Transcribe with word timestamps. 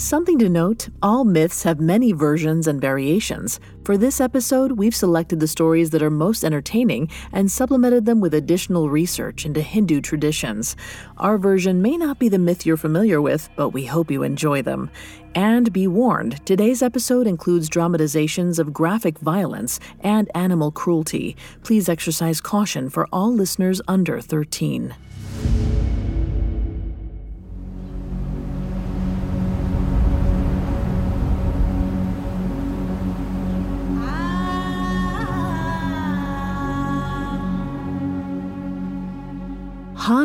Something 0.00 0.38
to 0.38 0.48
note 0.48 0.88
all 1.02 1.26
myths 1.26 1.64
have 1.64 1.78
many 1.78 2.12
versions 2.12 2.66
and 2.66 2.80
variations. 2.80 3.60
For 3.84 3.98
this 3.98 4.18
episode, 4.18 4.72
we've 4.72 4.94
selected 4.94 5.40
the 5.40 5.46
stories 5.46 5.90
that 5.90 6.02
are 6.02 6.08
most 6.08 6.42
entertaining 6.42 7.10
and 7.32 7.52
supplemented 7.52 8.06
them 8.06 8.18
with 8.18 8.32
additional 8.32 8.88
research 8.88 9.44
into 9.44 9.60
Hindu 9.60 10.00
traditions. 10.00 10.74
Our 11.18 11.36
version 11.36 11.82
may 11.82 11.98
not 11.98 12.18
be 12.18 12.30
the 12.30 12.38
myth 12.38 12.64
you're 12.64 12.78
familiar 12.78 13.20
with, 13.20 13.50
but 13.56 13.74
we 13.74 13.84
hope 13.84 14.10
you 14.10 14.22
enjoy 14.22 14.62
them. 14.62 14.90
And 15.34 15.70
be 15.70 15.86
warned, 15.86 16.46
today's 16.46 16.80
episode 16.80 17.26
includes 17.26 17.68
dramatizations 17.68 18.58
of 18.58 18.72
graphic 18.72 19.18
violence 19.18 19.80
and 20.00 20.30
animal 20.34 20.70
cruelty. 20.70 21.36
Please 21.62 21.90
exercise 21.90 22.40
caution 22.40 22.88
for 22.88 23.06
all 23.12 23.30
listeners 23.30 23.82
under 23.86 24.18
13. 24.22 24.94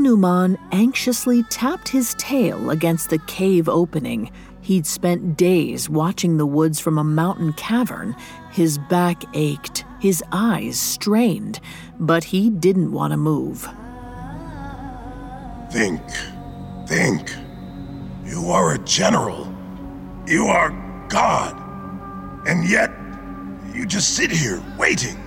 Hanuman 0.06 0.60
anxiously 0.72 1.42
tapped 1.50 1.90
his 1.90 2.14
tail 2.20 2.70
against 2.70 3.10
the 3.10 3.18
cave 3.26 3.68
opening. 3.68 4.32
He'd 4.62 4.86
spent 4.86 5.36
days 5.36 5.90
watching 5.90 6.38
the 6.38 6.46
woods 6.46 6.80
from 6.80 7.00
a 7.00 7.04
mountain 7.04 7.54
cavern. 7.54 8.16
His 8.52 8.78
back 8.78 9.24
ached, 9.34 9.84
his 10.00 10.24
eyes 10.32 10.80
strained, 10.80 11.60
but 12.00 12.24
he 12.24 12.52
didn't 12.52 12.92
want 12.92 13.14
to 13.14 13.18
move. 13.18 13.68
Think, 15.72 16.04
think. 16.86 17.32
You 18.24 18.52
are 18.52 18.76
a 18.76 18.80
general. 18.86 19.52
You 20.28 20.46
are 20.46 20.70
God. 21.10 21.60
And 22.48 22.70
yet, 22.70 22.92
you 23.74 23.88
just 23.88 24.16
sit 24.16 24.30
here 24.30 24.64
waiting, 24.78 25.18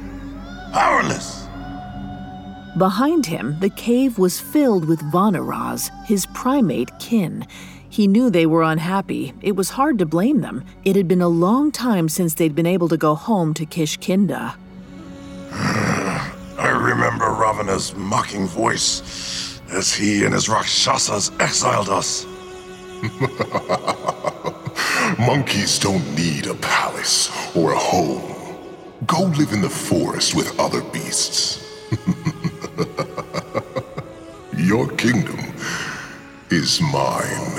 powerless. 0.73 1.48
Behind 2.79 3.27
him, 3.27 3.59
the 3.59 3.71
cave 3.71 4.21
was 4.21 4.39
filled 4.39 4.85
with 4.85 5.01
Vanaras, 5.11 5.91
his 6.07 6.27
primate 6.27 6.97
kin. 7.01 7.45
He 7.89 8.07
knew 8.07 8.31
they 8.31 8.47
were 8.47 8.63
unhappy. 8.63 9.33
It 9.43 9.57
was 9.57 9.71
hard 9.71 9.99
to 9.99 10.07
blame 10.07 10.43
them. 10.43 10.65
It 10.85 10.95
had 10.95 11.09
been 11.09 11.21
a 11.21 11.27
long 11.27 11.73
time 11.73 12.09
since 12.09 12.35
they'd 12.35 12.55
been 12.55 12.67
able 12.67 12.87
to 12.91 12.97
go 12.97 13.17
home 13.17 13.53
to 13.55 13.67
Kishkinda. 13.67 14.55
I 15.51 16.69
remember 16.69 17.25
Ravana's 17.25 17.97
mocking 17.97 18.47
voice 18.47 19.61
as 19.71 19.93
he 19.93 20.25
and 20.25 20.33
his 20.33 20.49
Rakshasas 20.49 21.33
exiled 21.41 21.89
us. 21.89 22.27
Monkeys 25.19 25.81
don't 25.81 26.15
need 26.15 26.47
a 26.47 26.55
palace 26.55 27.29
or 27.57 27.73
a 27.73 27.79
home. 27.79 28.23
Go 29.05 29.23
live 29.23 29.53
in 29.53 29.63
the 29.63 29.69
forest 29.69 30.37
with 30.37 30.57
other 30.61 30.83
beasts. 30.83 31.65
Your 34.57 34.89
kingdom 34.93 35.39
is 36.51 36.81
mine. 36.81 37.59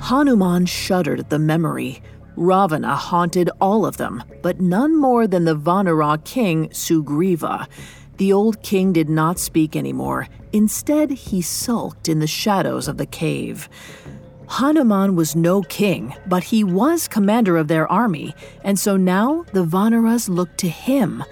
Hanuman 0.00 0.66
shuddered 0.66 1.18
at 1.18 1.30
the 1.30 1.38
memory. 1.38 2.00
Ravana 2.36 2.94
haunted 2.94 3.50
all 3.60 3.84
of 3.84 3.96
them, 3.96 4.22
but 4.42 4.60
none 4.60 4.96
more 4.96 5.26
than 5.26 5.44
the 5.44 5.56
Vanara 5.56 6.22
king 6.24 6.68
Sugriva. 6.68 7.66
The 8.18 8.32
old 8.32 8.62
king 8.62 8.92
did 8.92 9.08
not 9.08 9.40
speak 9.40 9.74
anymore. 9.74 10.28
Instead, 10.52 11.10
he 11.10 11.42
sulked 11.42 12.08
in 12.08 12.20
the 12.20 12.26
shadows 12.26 12.86
of 12.86 12.98
the 12.98 13.06
cave. 13.06 13.68
Hanuman 14.48 15.16
was 15.16 15.34
no 15.34 15.62
king, 15.62 16.14
but 16.28 16.44
he 16.44 16.62
was 16.62 17.08
commander 17.08 17.56
of 17.56 17.66
their 17.66 17.90
army, 17.90 18.32
and 18.62 18.78
so 18.78 18.96
now 18.96 19.44
the 19.52 19.64
Vanaras 19.64 20.28
looked 20.28 20.58
to 20.58 20.68
him. 20.68 21.24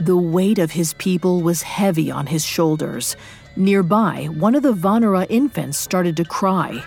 The 0.00 0.16
weight 0.16 0.58
of 0.58 0.70
his 0.70 0.94
people 0.94 1.42
was 1.42 1.60
heavy 1.60 2.10
on 2.10 2.26
his 2.26 2.42
shoulders. 2.42 3.16
Nearby, 3.54 4.30
one 4.32 4.54
of 4.54 4.62
the 4.62 4.72
Vanara 4.72 5.26
infants 5.28 5.76
started 5.76 6.16
to 6.16 6.24
cry. 6.24 6.82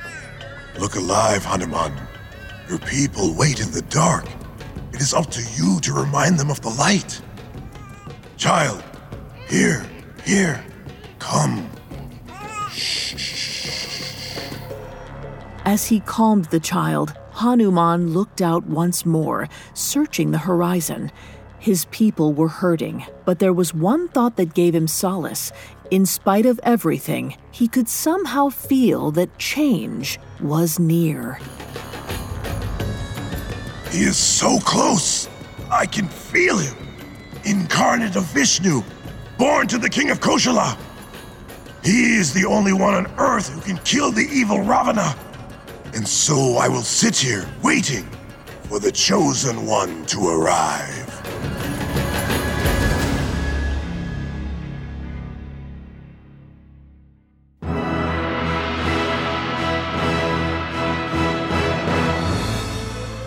Look 0.79 0.95
alive, 0.95 1.45
Hanuman. 1.45 1.93
Your 2.67 2.79
people 2.79 3.35
wait 3.35 3.59
in 3.59 3.69
the 3.69 3.83
dark. 3.83 4.25
It 4.93 4.99
is 4.99 5.13
up 5.13 5.29
to 5.29 5.41
you 5.55 5.79
to 5.81 5.93
remind 5.93 6.39
them 6.39 6.49
of 6.49 6.59
the 6.61 6.69
light. 6.69 7.21
Child, 8.37 8.83
here, 9.47 9.85
here, 10.25 10.65
come. 11.19 11.69
As 15.65 15.85
he 15.85 15.99
calmed 15.99 16.45
the 16.45 16.59
child, 16.59 17.13
Hanuman 17.33 18.11
looked 18.11 18.41
out 18.41 18.65
once 18.65 19.05
more, 19.05 19.49
searching 19.75 20.31
the 20.31 20.39
horizon. 20.39 21.11
His 21.63 21.85
people 21.91 22.33
were 22.33 22.49
hurting, 22.49 23.05
but 23.23 23.39
there 23.39 23.53
was 23.53 23.73
one 23.73 24.09
thought 24.09 24.35
that 24.35 24.53
gave 24.53 24.75
him 24.75 24.85
solace. 24.85 25.53
In 25.91 26.05
spite 26.05 26.45
of 26.45 26.59
everything, 26.61 27.37
he 27.51 27.69
could 27.69 27.87
somehow 27.87 28.49
feel 28.49 29.11
that 29.11 29.37
change 29.37 30.19
was 30.41 30.77
near. 30.77 31.39
He 33.91 34.03
is 34.03 34.17
so 34.17 34.59
close. 34.59 35.29
I 35.71 35.85
can 35.85 36.09
feel 36.09 36.57
him. 36.57 36.75
Incarnate 37.45 38.17
of 38.17 38.25
Vishnu, 38.25 38.83
born 39.37 39.65
to 39.69 39.77
the 39.77 39.89
king 39.89 40.09
of 40.09 40.19
Koshala. 40.19 40.77
He 41.81 42.17
is 42.17 42.33
the 42.33 42.45
only 42.45 42.73
one 42.73 42.93
on 42.93 43.07
earth 43.17 43.47
who 43.47 43.61
can 43.61 43.77
kill 43.85 44.11
the 44.11 44.27
evil 44.29 44.59
Ravana. 44.59 45.15
And 45.93 46.05
so 46.05 46.57
I 46.57 46.67
will 46.67 46.81
sit 46.81 47.15
here 47.15 47.47
waiting 47.63 48.03
for 48.63 48.79
the 48.79 48.91
chosen 48.91 49.65
one 49.65 50.05
to 50.07 50.27
arrive. 50.27 51.02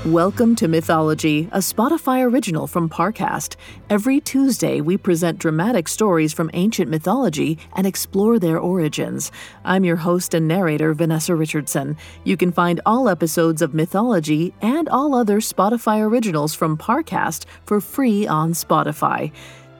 Welcome 0.06 0.54
to 0.56 0.68
Mythology, 0.68 1.48
a 1.50 1.58
Spotify 1.58 2.24
original 2.24 2.68
from 2.68 2.88
Parcast. 2.88 3.56
Every 3.90 4.20
Tuesday, 4.20 4.80
we 4.80 4.96
present 4.96 5.40
dramatic 5.40 5.88
stories 5.88 6.32
from 6.32 6.48
ancient 6.54 6.88
mythology 6.88 7.58
and 7.74 7.88
explore 7.88 8.38
their 8.38 8.60
origins. 8.60 9.32
I'm 9.64 9.84
your 9.84 9.96
host 9.96 10.32
and 10.32 10.46
narrator, 10.46 10.94
Vanessa 10.94 11.34
Richardson. 11.34 11.96
You 12.22 12.36
can 12.36 12.52
find 12.52 12.80
all 12.86 13.08
episodes 13.08 13.62
of 13.62 13.74
Mythology 13.74 14.54
and 14.62 14.88
all 14.88 15.12
other 15.12 15.40
Spotify 15.40 16.00
originals 16.00 16.54
from 16.54 16.78
Parcast 16.78 17.44
for 17.64 17.80
free 17.80 18.28
on 18.28 18.52
Spotify. 18.52 19.32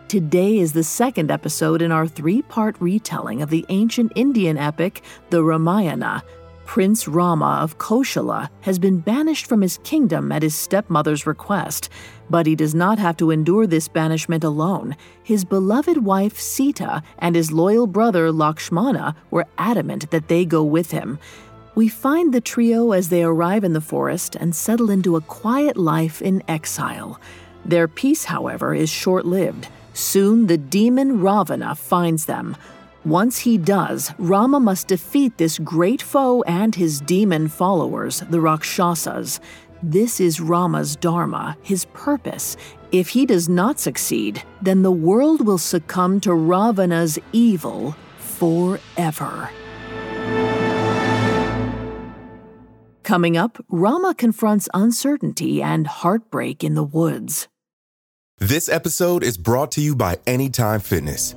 Today 0.09 0.59
is 0.59 0.73
the 0.73 0.83
second 0.83 1.31
episode 1.31 1.81
in 1.81 1.93
our 1.93 2.09
three 2.09 2.43
part 2.43 2.75
retelling 2.81 3.43
of 3.43 3.51
the 3.51 3.65
ancient 3.69 4.11
Indian 4.17 4.59
epic, 4.59 5.03
the 5.31 5.45
Ramayana. 5.45 6.25
Prince 6.67 7.09
Rama 7.09 7.61
of 7.63 7.79
Koshala 7.79 8.51
has 8.61 8.79
been 8.79 8.99
banished 8.99 9.47
from 9.47 9.63
his 9.63 9.79
kingdom 9.85 10.31
at 10.31 10.43
his 10.43 10.55
stepmother's 10.55 11.27
request, 11.27 11.89
but 12.29 12.45
he 12.45 12.55
does 12.55 12.75
not 12.75 12.99
have 12.99 13.17
to 13.17 13.31
endure 13.31 13.67
this 13.67 13.89
banishment 13.89 14.45
alone. 14.45 14.95
His 15.23 15.45
beloved 15.45 15.99
wife 15.99 16.39
Sita 16.39 17.03
and 17.19 17.35
his 17.35 17.53
loyal 17.53 17.87
brother 17.87 18.31
Lakshmana 18.33 19.17
were 19.31 19.47
adamant 19.57 20.11
that 20.11 20.29
they 20.29 20.45
go 20.45 20.63
with 20.63 20.91
him. 20.91 21.19
We 21.77 21.89
find 21.89 22.35
the 22.35 22.41
trio 22.41 22.93
as 22.93 23.09
they 23.09 23.23
arrive 23.23 23.65
in 23.65 23.73
the 23.73 23.81
forest 23.81 24.35
and 24.35 24.55
settle 24.55 24.91
into 24.91 25.17
a 25.17 25.21
quiet 25.21 25.77
life 25.77 26.21
in 26.21 26.43
exile. 26.49 27.21
Their 27.65 27.89
peace, 27.89 28.25
however, 28.25 28.75
is 28.75 28.91
short 28.91 29.25
lived. 29.25 29.69
Soon 29.95 30.47
the 30.47 30.59
demon 30.59 31.21
Ravana 31.21 31.75
finds 31.75 32.27
them. 32.27 32.57
Once 33.07 33.39
he 33.39 33.57
does, 33.57 34.13
Rama 34.19 34.59
must 34.59 34.89
defeat 34.89 35.39
this 35.39 35.61
great 35.61 36.03
foe 36.03 36.43
and 36.43 36.75
his 36.75 37.01
demon 37.01 37.47
followers, 37.47 38.19
the 38.31 38.41
Rakshasas. 38.41 39.39
This 39.81 40.19
is 40.19 40.41
Rama's 40.41 40.97
dharma, 40.97 41.57
his 41.63 41.85
purpose. 41.93 42.57
If 42.91 43.11
he 43.11 43.25
does 43.25 43.49
not 43.49 43.79
succeed, 43.79 44.43
then 44.61 44.83
the 44.83 44.91
world 44.91 45.47
will 45.47 45.57
succumb 45.57 46.19
to 46.23 46.35
Ravana's 46.35 47.17
evil 47.33 47.95
forever. 48.19 49.51
Coming 53.05 53.37
up, 53.37 53.65
Rama 53.69 54.17
confronts 54.17 54.69
uncertainty 54.75 55.63
and 55.63 55.87
heartbreak 55.87 56.65
in 56.65 56.75
the 56.75 56.83
woods. 56.83 57.47
This 58.39 58.69
episode 58.69 59.23
is 59.23 59.39
brought 59.39 59.71
to 59.73 59.81
you 59.81 59.95
by 59.95 60.19
Anytime 60.27 60.81
Fitness. 60.81 61.37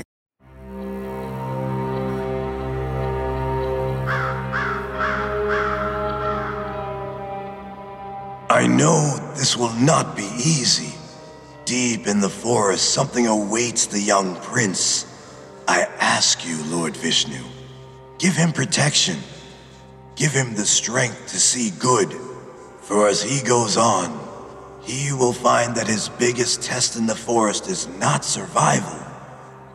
I 8.61 8.67
know 8.67 9.17
this 9.35 9.57
will 9.57 9.73
not 9.73 10.15
be 10.15 10.29
easy. 10.37 10.93
Deep 11.65 12.05
in 12.05 12.19
the 12.19 12.29
forest, 12.29 12.93
something 12.93 13.25
awaits 13.25 13.87
the 13.87 13.99
young 13.99 14.35
prince. 14.35 15.07
I 15.67 15.87
ask 15.99 16.47
you, 16.47 16.63
Lord 16.65 16.95
Vishnu, 16.95 17.43
give 18.19 18.35
him 18.35 18.51
protection. 18.51 19.17
Give 20.15 20.31
him 20.31 20.53
the 20.53 20.67
strength 20.67 21.29
to 21.29 21.39
see 21.39 21.71
good. 21.79 22.13
For 22.81 23.07
as 23.07 23.23
he 23.23 23.41
goes 23.43 23.77
on, 23.77 24.11
he 24.83 25.11
will 25.11 25.33
find 25.33 25.73
that 25.73 25.87
his 25.87 26.09
biggest 26.09 26.61
test 26.61 26.95
in 26.97 27.07
the 27.07 27.15
forest 27.15 27.67
is 27.67 27.87
not 27.97 28.23
survival, 28.23 28.99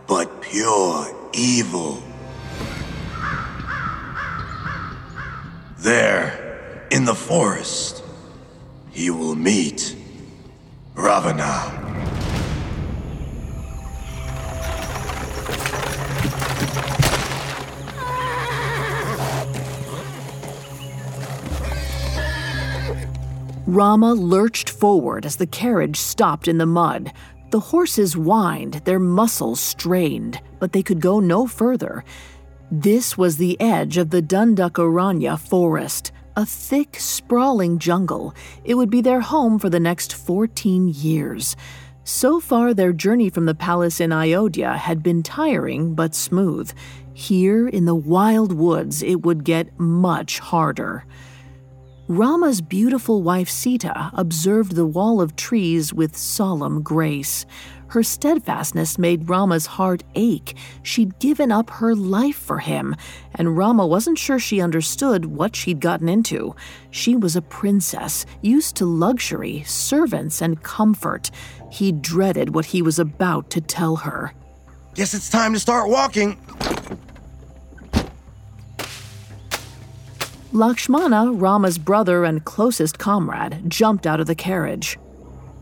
but 0.06 0.42
pure 0.42 1.12
evil. 1.32 2.00
There, 5.78 6.86
in 6.92 7.04
the 7.04 7.16
forest, 7.16 8.04
he 8.96 9.10
will 9.10 9.34
meet 9.34 9.94
Ravana. 10.94 11.82
Rama 23.66 24.14
lurched 24.14 24.70
forward 24.70 25.26
as 25.26 25.36
the 25.36 25.46
carriage 25.46 25.98
stopped 25.98 26.48
in 26.48 26.56
the 26.56 26.64
mud. 26.64 27.12
The 27.50 27.60
horses 27.60 28.14
whined, 28.14 28.80
their 28.86 28.98
muscles 28.98 29.60
strained, 29.60 30.40
but 30.58 30.72
they 30.72 30.82
could 30.82 31.02
go 31.02 31.20
no 31.20 31.46
further. 31.46 32.02
This 32.70 33.18
was 33.18 33.36
the 33.36 33.60
edge 33.60 33.98
of 33.98 34.08
the 34.08 34.22
Dandakaranya 34.22 35.38
forest, 35.38 36.12
a 36.36 36.44
thick, 36.44 36.96
sprawling 37.00 37.78
jungle. 37.78 38.34
It 38.62 38.74
would 38.74 38.90
be 38.90 39.00
their 39.00 39.20
home 39.20 39.58
for 39.58 39.70
the 39.70 39.80
next 39.80 40.12
14 40.14 40.88
years. 40.88 41.56
So 42.04 42.38
far, 42.38 42.74
their 42.74 42.92
journey 42.92 43.30
from 43.30 43.46
the 43.46 43.54
palace 43.54 44.00
in 44.00 44.12
Ayodhya 44.12 44.76
had 44.76 45.02
been 45.02 45.22
tiring 45.22 45.94
but 45.94 46.14
smooth. 46.14 46.70
Here, 47.14 47.66
in 47.66 47.86
the 47.86 47.94
wild 47.94 48.52
woods, 48.52 49.02
it 49.02 49.22
would 49.22 49.42
get 49.42 49.80
much 49.80 50.38
harder. 50.38 51.04
Rama's 52.06 52.60
beautiful 52.60 53.22
wife 53.22 53.48
Sita 53.48 54.10
observed 54.12 54.76
the 54.76 54.86
wall 54.86 55.20
of 55.20 55.34
trees 55.34 55.92
with 55.92 56.16
solemn 56.16 56.82
grace. 56.82 57.46
Her 57.88 58.02
steadfastness 58.02 58.98
made 58.98 59.28
Rama's 59.28 59.66
heart 59.66 60.02
ache. 60.14 60.56
She'd 60.82 61.18
given 61.18 61.52
up 61.52 61.70
her 61.70 61.94
life 61.94 62.36
for 62.36 62.58
him, 62.58 62.96
and 63.34 63.56
Rama 63.56 63.86
wasn't 63.86 64.18
sure 64.18 64.38
she 64.38 64.60
understood 64.60 65.24
what 65.24 65.54
she'd 65.54 65.80
gotten 65.80 66.08
into. 66.08 66.54
She 66.90 67.16
was 67.16 67.36
a 67.36 67.42
princess, 67.42 68.26
used 68.42 68.76
to 68.76 68.86
luxury, 68.86 69.62
servants, 69.64 70.42
and 70.42 70.62
comfort. 70.62 71.30
He 71.70 71.92
dreaded 71.92 72.54
what 72.54 72.66
he 72.66 72.82
was 72.82 72.98
about 72.98 73.50
to 73.50 73.60
tell 73.60 73.96
her. 73.96 74.32
Guess 74.94 75.14
it's 75.14 75.30
time 75.30 75.52
to 75.52 75.60
start 75.60 75.88
walking. 75.88 76.38
Lakshmana, 80.52 81.32
Rama's 81.32 81.76
brother 81.76 82.24
and 82.24 82.42
closest 82.44 82.98
comrade, 82.98 83.68
jumped 83.68 84.06
out 84.06 84.20
of 84.20 84.26
the 84.26 84.34
carriage. 84.34 84.98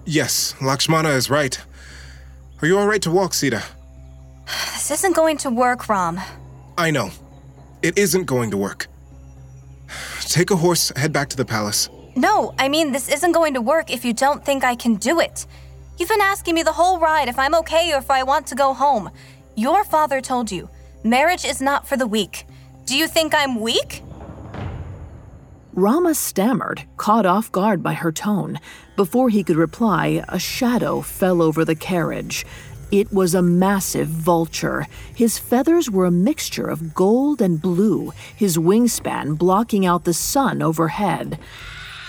Yes, 0.04 0.54
Lakshmana 0.62 1.08
is 1.10 1.28
right. 1.28 1.58
Are 2.62 2.66
you 2.68 2.78
all 2.78 2.86
right 2.86 3.02
to 3.02 3.10
walk, 3.10 3.34
Sita? 3.34 3.62
This 4.46 4.90
isn't 4.90 5.16
going 5.16 5.36
to 5.38 5.50
work, 5.50 5.88
Ram. 5.88 6.20
I 6.78 6.90
know. 6.90 7.10
It 7.82 7.98
isn't 7.98 8.24
going 8.24 8.50
to 8.50 8.56
work. 8.56 8.86
Take 10.20 10.50
a 10.50 10.56
horse, 10.56 10.90
head 10.96 11.12
back 11.12 11.28
to 11.30 11.36
the 11.36 11.44
palace. 11.44 11.88
No, 12.16 12.54
I 12.58 12.68
mean, 12.68 12.92
this 12.92 13.08
isn't 13.08 13.32
going 13.32 13.54
to 13.54 13.60
work 13.60 13.90
if 13.90 14.04
you 14.04 14.12
don't 14.12 14.44
think 14.44 14.64
I 14.64 14.74
can 14.74 14.94
do 14.96 15.20
it. 15.20 15.46
You've 15.98 16.08
been 16.08 16.20
asking 16.20 16.54
me 16.54 16.62
the 16.62 16.72
whole 16.72 16.98
ride 16.98 17.28
if 17.28 17.38
I'm 17.38 17.54
okay 17.56 17.92
or 17.92 17.98
if 17.98 18.10
I 18.10 18.22
want 18.22 18.46
to 18.48 18.54
go 18.54 18.72
home. 18.72 19.10
Your 19.56 19.84
father 19.84 20.20
told 20.20 20.50
you 20.50 20.68
marriage 21.04 21.44
is 21.44 21.60
not 21.60 21.86
for 21.86 21.96
the 21.96 22.06
weak. 22.06 22.46
Do 22.86 22.96
you 22.96 23.06
think 23.06 23.34
I'm 23.34 23.60
weak? 23.60 24.02
Rama 25.76 26.14
stammered, 26.14 26.84
caught 26.96 27.26
off 27.26 27.50
guard 27.50 27.82
by 27.82 27.94
her 27.94 28.12
tone. 28.12 28.60
Before 28.94 29.28
he 29.28 29.42
could 29.42 29.56
reply, 29.56 30.24
a 30.28 30.38
shadow 30.38 31.00
fell 31.00 31.42
over 31.42 31.64
the 31.64 31.74
carriage. 31.74 32.46
It 32.92 33.12
was 33.12 33.34
a 33.34 33.42
massive 33.42 34.06
vulture. 34.06 34.86
His 35.16 35.36
feathers 35.36 35.90
were 35.90 36.04
a 36.04 36.12
mixture 36.12 36.68
of 36.68 36.94
gold 36.94 37.42
and 37.42 37.60
blue, 37.60 38.12
his 38.36 38.56
wingspan 38.56 39.36
blocking 39.36 39.84
out 39.84 40.04
the 40.04 40.14
sun 40.14 40.62
overhead. 40.62 41.40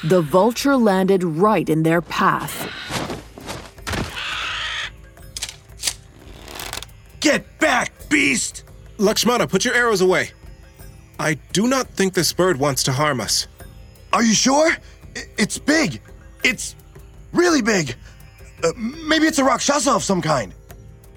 The 0.03 0.21
vulture 0.21 0.77
landed 0.77 1.23
right 1.23 1.67
in 1.67 1.81
their 1.81 2.03
path. 2.03 2.69
Get 7.19 7.57
back, 7.57 7.91
beast! 8.09 8.63
Lakshmana, 8.99 9.47
put 9.47 9.65
your 9.65 9.73
arrows 9.73 10.01
away. 10.01 10.29
I 11.17 11.39
do 11.51 11.67
not 11.67 11.87
think 11.87 12.13
this 12.13 12.31
bird 12.31 12.59
wants 12.59 12.83
to 12.83 12.91
harm 12.91 13.19
us. 13.19 13.47
Are 14.13 14.23
you 14.23 14.33
sure? 14.33 14.75
It's 15.37 15.57
big. 15.57 16.01
It's 16.43 16.75
really 17.33 17.61
big. 17.61 17.95
Uh, 18.63 18.71
maybe 18.77 19.25
it's 19.27 19.39
a 19.39 19.43
Rakshasa 19.43 19.91
of 19.91 20.03
some 20.03 20.21
kind. 20.21 20.53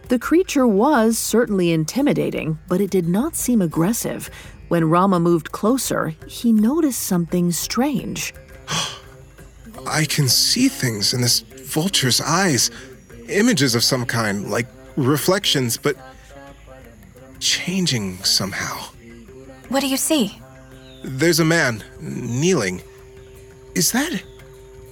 The 0.09 0.19
creature 0.19 0.67
was 0.67 1.19
certainly 1.19 1.73
intimidating, 1.73 2.59
but 2.69 2.81
it 2.81 2.91
did 2.91 3.07
not 3.07 3.37
seem 3.37 3.61
aggressive. 3.61 4.31
When 4.69 4.89
Rama 4.89 5.21
moved 5.21 5.53
closer, 5.53 6.15
he 6.27 6.53
noticed 6.53 7.03
something 7.03 7.53
strange. 7.53 8.35
I 9.87 10.05
can 10.05 10.29
see 10.29 10.69
things 10.69 11.15
in 11.15 11.21
this 11.21 11.41
vulture's 11.41 12.21
eyes. 12.21 12.71
Images 13.29 13.75
of 13.75 13.85
some 13.85 14.07
kind, 14.07 14.51
like 14.51 14.67
reflections, 14.97 15.77
but 15.77 15.97
changing 17.39 18.23
somehow. 18.25 18.77
What 19.69 19.81
do 19.81 19.87
you 19.87 19.97
see? 19.97 20.39
There's 21.03 21.41
a 21.41 21.45
man 21.45 21.83
kneeling. 22.01 22.83
Is 23.75 23.93
that? 23.93 24.23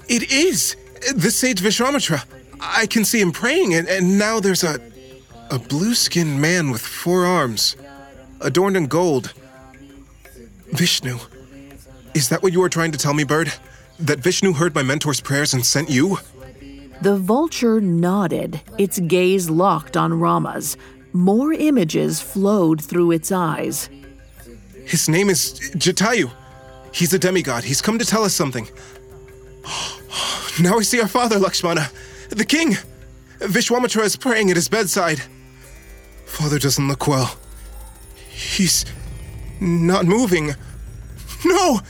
It 0.09 0.31
is! 0.31 0.77
The 1.15 1.31
sage 1.31 1.61
Vishwamitra. 1.61 2.25
I 2.61 2.87
can 2.87 3.05
see 3.05 3.21
him 3.21 3.33
praying, 3.33 3.75
and, 3.75 3.89
and 3.89 4.19
now 4.19 4.41
there's 4.41 4.65
a. 4.65 4.81
a 5.51 5.59
blue 5.59 5.95
skinned 5.95 6.41
man 6.41 6.71
with 6.71 6.83
four 6.83 7.25
arms, 7.25 7.77
adorned 8.41 8.77
in 8.77 8.87
gold. 8.87 9.33
Vishnu. 10.73 11.19
Is 12.15 12.29
that 12.31 12.43
what 12.43 12.53
you 12.53 12.61
were 12.61 12.69
trying 12.69 12.93
to 12.93 12.99
tell 12.99 13.15
me, 13.15 13.25
Bird? 13.25 13.53
That 14.01 14.19
Vishnu 14.21 14.55
heard 14.55 14.75
my 14.75 14.83
mentor's 14.83 15.21
prayers 15.21 15.55
and 15.55 15.65
sent 15.65 15.91
you? 15.91 16.19
The 17.03 17.17
vulture 17.17 17.81
nodded, 17.81 18.61
its 18.79 18.99
gaze 19.01 19.51
locked 19.51 19.97
on 19.97 20.19
Rama's. 20.19 20.77
More 21.13 21.53
images 21.53 22.21
flowed 22.21 22.83
through 22.83 23.13
its 23.13 23.31
eyes. 23.31 23.89
His 24.87 25.09
name 25.09 25.29
is 25.29 25.59
Jatayu. 25.75 26.31
He's 26.93 27.13
a 27.13 27.19
demigod. 27.19 27.65
He's 27.65 27.83
come 27.83 27.99
to 27.99 28.05
tell 28.05 28.25
us 28.25 28.35
something. 28.35 28.69
Now 30.59 30.79
I 30.79 30.83
see 30.83 31.03
our 31.03 31.09
father, 31.09 31.39
Lakshmana, 31.39 31.91
the 32.31 32.45
king. 32.47 32.77
Vishwamitra 33.41 34.05
is 34.05 34.17
praying 34.17 34.49
at 34.49 34.57
his 34.57 34.69
bedside. 34.69 35.21
Father 36.25 36.59
doesn't 36.59 36.89
look 36.89 37.07
well. 37.07 37.37
He's 38.31 38.87
not 39.61 40.07
moving. 40.07 40.55
No! 41.45 41.81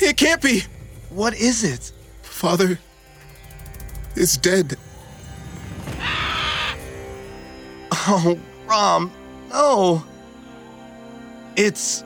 It 0.00 0.16
can't 0.16 0.40
be! 0.40 0.62
What 1.10 1.34
is 1.34 1.64
it? 1.64 1.90
Father 2.22 2.78
is 4.14 4.36
dead. 4.36 4.76
Oh, 8.08 8.38
Ram, 8.68 9.10
no. 9.50 10.04
It's. 11.56 12.04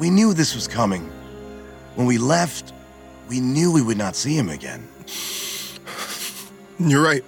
We 0.00 0.08
knew 0.08 0.32
this 0.32 0.54
was 0.54 0.66
coming. 0.66 1.02
When 1.94 2.06
we 2.06 2.16
left, 2.16 2.72
we 3.28 3.38
knew 3.38 3.70
we 3.70 3.82
would 3.82 3.98
not 3.98 4.16
see 4.16 4.34
him 4.34 4.48
again. 4.48 4.88
You're 6.78 7.04
right. 7.04 7.22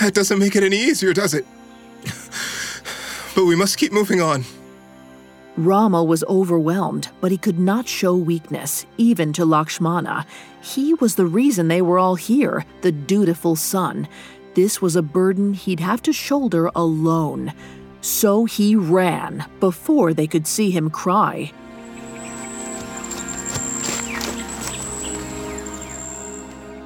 That 0.00 0.12
doesn't 0.12 0.40
make 0.40 0.56
it 0.56 0.64
any 0.64 0.76
easier, 0.76 1.12
does 1.12 1.34
it? 1.34 1.46
But 3.36 3.44
we 3.44 3.54
must 3.54 3.78
keep 3.78 3.92
moving 3.92 4.20
on. 4.20 4.44
Rama 5.56 6.02
was 6.02 6.24
overwhelmed, 6.24 7.10
but 7.20 7.30
he 7.30 7.38
could 7.38 7.60
not 7.60 7.86
show 7.86 8.16
weakness, 8.16 8.84
even 8.98 9.32
to 9.34 9.44
Lakshmana. 9.44 10.26
He 10.62 10.94
was 10.94 11.14
the 11.14 11.26
reason 11.26 11.68
they 11.68 11.82
were 11.82 11.98
all 11.98 12.16
here, 12.16 12.64
the 12.80 12.90
dutiful 12.90 13.54
son. 13.54 14.08
This 14.54 14.82
was 14.82 14.96
a 14.96 15.02
burden 15.02 15.54
he'd 15.54 15.80
have 15.80 16.02
to 16.02 16.12
shoulder 16.12 16.72
alone. 16.74 17.52
So 18.02 18.44
he 18.44 18.76
ran 18.76 19.46
before 19.60 20.12
they 20.12 20.26
could 20.26 20.46
see 20.46 20.70
him 20.70 20.90
cry. 20.90 21.52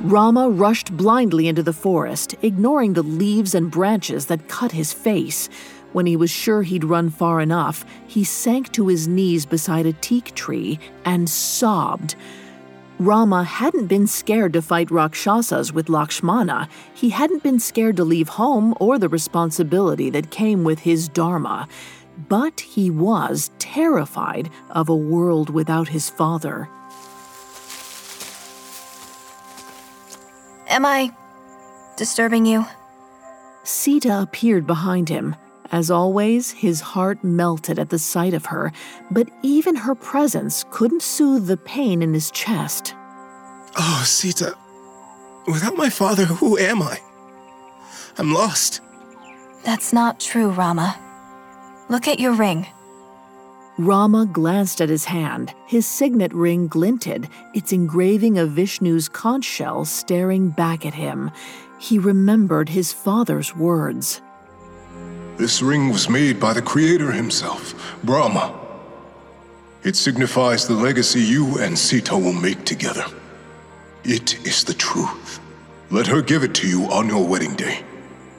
Rama 0.02 0.50
rushed 0.50 0.96
blindly 0.96 1.48
into 1.48 1.64
the 1.64 1.72
forest, 1.72 2.36
ignoring 2.42 2.92
the 2.92 3.02
leaves 3.02 3.56
and 3.56 3.70
branches 3.70 4.26
that 4.26 4.46
cut 4.46 4.70
his 4.70 4.92
face. 4.92 5.48
When 5.92 6.06
he 6.06 6.16
was 6.16 6.30
sure 6.30 6.62
he'd 6.62 6.84
run 6.84 7.10
far 7.10 7.40
enough, 7.40 7.84
he 8.06 8.22
sank 8.22 8.70
to 8.72 8.86
his 8.86 9.08
knees 9.08 9.46
beside 9.46 9.86
a 9.86 9.94
teak 9.94 10.34
tree 10.34 10.78
and 11.04 11.28
sobbed. 11.28 12.14
Rama 12.98 13.44
hadn't 13.44 13.88
been 13.88 14.06
scared 14.06 14.54
to 14.54 14.62
fight 14.62 14.90
Rakshasas 14.90 15.70
with 15.70 15.90
Lakshmana. 15.90 16.66
He 16.94 17.10
hadn't 17.10 17.42
been 17.42 17.58
scared 17.58 17.96
to 17.98 18.04
leave 18.04 18.28
home 18.30 18.74
or 18.80 18.98
the 18.98 19.08
responsibility 19.08 20.08
that 20.10 20.30
came 20.30 20.64
with 20.64 20.78
his 20.78 21.06
Dharma. 21.06 21.68
But 22.28 22.60
he 22.60 22.88
was 22.88 23.50
terrified 23.58 24.48
of 24.70 24.88
a 24.88 24.96
world 24.96 25.50
without 25.50 25.88
his 25.88 26.08
father. 26.08 26.70
Am 30.68 30.86
I 30.86 31.14
disturbing 31.98 32.46
you? 32.46 32.64
Sita 33.62 34.22
appeared 34.22 34.66
behind 34.66 35.10
him. 35.10 35.36
As 35.72 35.90
always, 35.90 36.52
his 36.52 36.80
heart 36.80 37.22
melted 37.24 37.78
at 37.78 37.90
the 37.90 37.98
sight 37.98 38.34
of 38.34 38.46
her, 38.46 38.72
but 39.10 39.28
even 39.42 39.74
her 39.74 39.94
presence 39.94 40.64
couldn't 40.70 41.02
soothe 41.02 41.46
the 41.46 41.56
pain 41.56 42.02
in 42.02 42.14
his 42.14 42.30
chest. 42.30 42.94
Oh, 43.76 44.02
Sita. 44.06 44.56
Without 45.46 45.76
my 45.76 45.90
father, 45.90 46.24
who 46.24 46.58
am 46.58 46.82
I? 46.82 47.00
I'm 48.18 48.32
lost. 48.32 48.80
That's 49.64 49.92
not 49.92 50.20
true, 50.20 50.50
Rama. 50.50 50.98
Look 51.88 52.08
at 52.08 52.20
your 52.20 52.32
ring. 52.32 52.66
Rama 53.78 54.26
glanced 54.26 54.80
at 54.80 54.88
his 54.88 55.04
hand. 55.04 55.52
His 55.66 55.86
signet 55.86 56.32
ring 56.32 56.66
glinted, 56.66 57.28
its 57.52 57.72
engraving 57.72 58.38
of 58.38 58.50
Vishnu's 58.50 59.08
conch 59.08 59.44
shell 59.44 59.84
staring 59.84 60.48
back 60.48 60.86
at 60.86 60.94
him. 60.94 61.30
He 61.78 61.98
remembered 61.98 62.70
his 62.70 62.92
father's 62.92 63.54
words. 63.54 64.22
This 65.36 65.60
ring 65.60 65.90
was 65.90 66.08
made 66.08 66.40
by 66.40 66.54
the 66.54 66.62
Creator 66.62 67.12
himself, 67.12 67.98
Brahma. 68.02 68.58
It 69.82 69.94
signifies 69.94 70.66
the 70.66 70.74
legacy 70.74 71.20
you 71.20 71.58
and 71.58 71.78
Sita 71.78 72.16
will 72.16 72.32
make 72.32 72.64
together. 72.64 73.04
It 74.02 74.46
is 74.46 74.64
the 74.64 74.72
truth. 74.72 75.40
Let 75.90 76.06
her 76.06 76.22
give 76.22 76.42
it 76.42 76.54
to 76.54 76.66
you 76.66 76.84
on 76.84 77.06
your 77.06 77.26
wedding 77.26 77.54
day. 77.54 77.84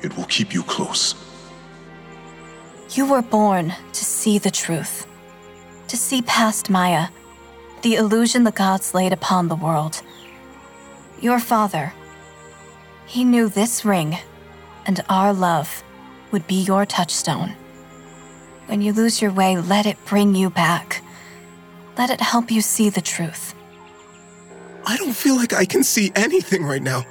It 0.01 0.18
will 0.18 0.25
keep 0.25 0.54
you 0.54 0.63
close. 0.63 1.13
You 2.92 3.06
were 3.06 3.22
born 3.22 3.75
to 3.94 4.06
see 4.06 4.39
the 4.39 4.51
truth, 4.51 5.06
to 5.89 5.98
see 5.98 6.24
past 6.24 6.70
Maya, 6.70 7.10
the 7.84 7.96
illusion 7.96 8.44
the 8.44 8.51
gods 8.51 8.96
laid 8.96 9.13
upon 9.13 9.48
the 9.48 9.56
world. 9.56 10.01
Your 11.22 11.39
father, 11.39 11.94
he 13.06 13.24
knew 13.24 13.50
this 13.50 13.86
ring 13.86 14.18
and 14.86 15.04
our 15.10 15.32
love 15.32 15.84
would 16.31 16.48
be 16.48 16.63
your 16.63 16.86
touchstone. 16.86 17.55
When 18.67 18.81
you 18.81 18.93
lose 18.93 19.22
your 19.22 19.31
way, 19.31 19.57
let 19.57 19.86
it 19.86 19.98
bring 20.05 20.36
you 20.36 20.50
back. 20.50 21.03
Let 21.98 22.10
it 22.10 22.22
help 22.22 22.51
you 22.51 22.62
see 22.62 22.89
the 22.89 23.01
truth. 23.01 23.55
I 24.86 24.98
don't 24.98 25.15
feel 25.15 25.36
like 25.36 25.53
I 25.53 25.65
can 25.65 25.84
see 25.84 26.12
anything 26.15 26.63
right 26.63 26.81
now. 26.81 27.03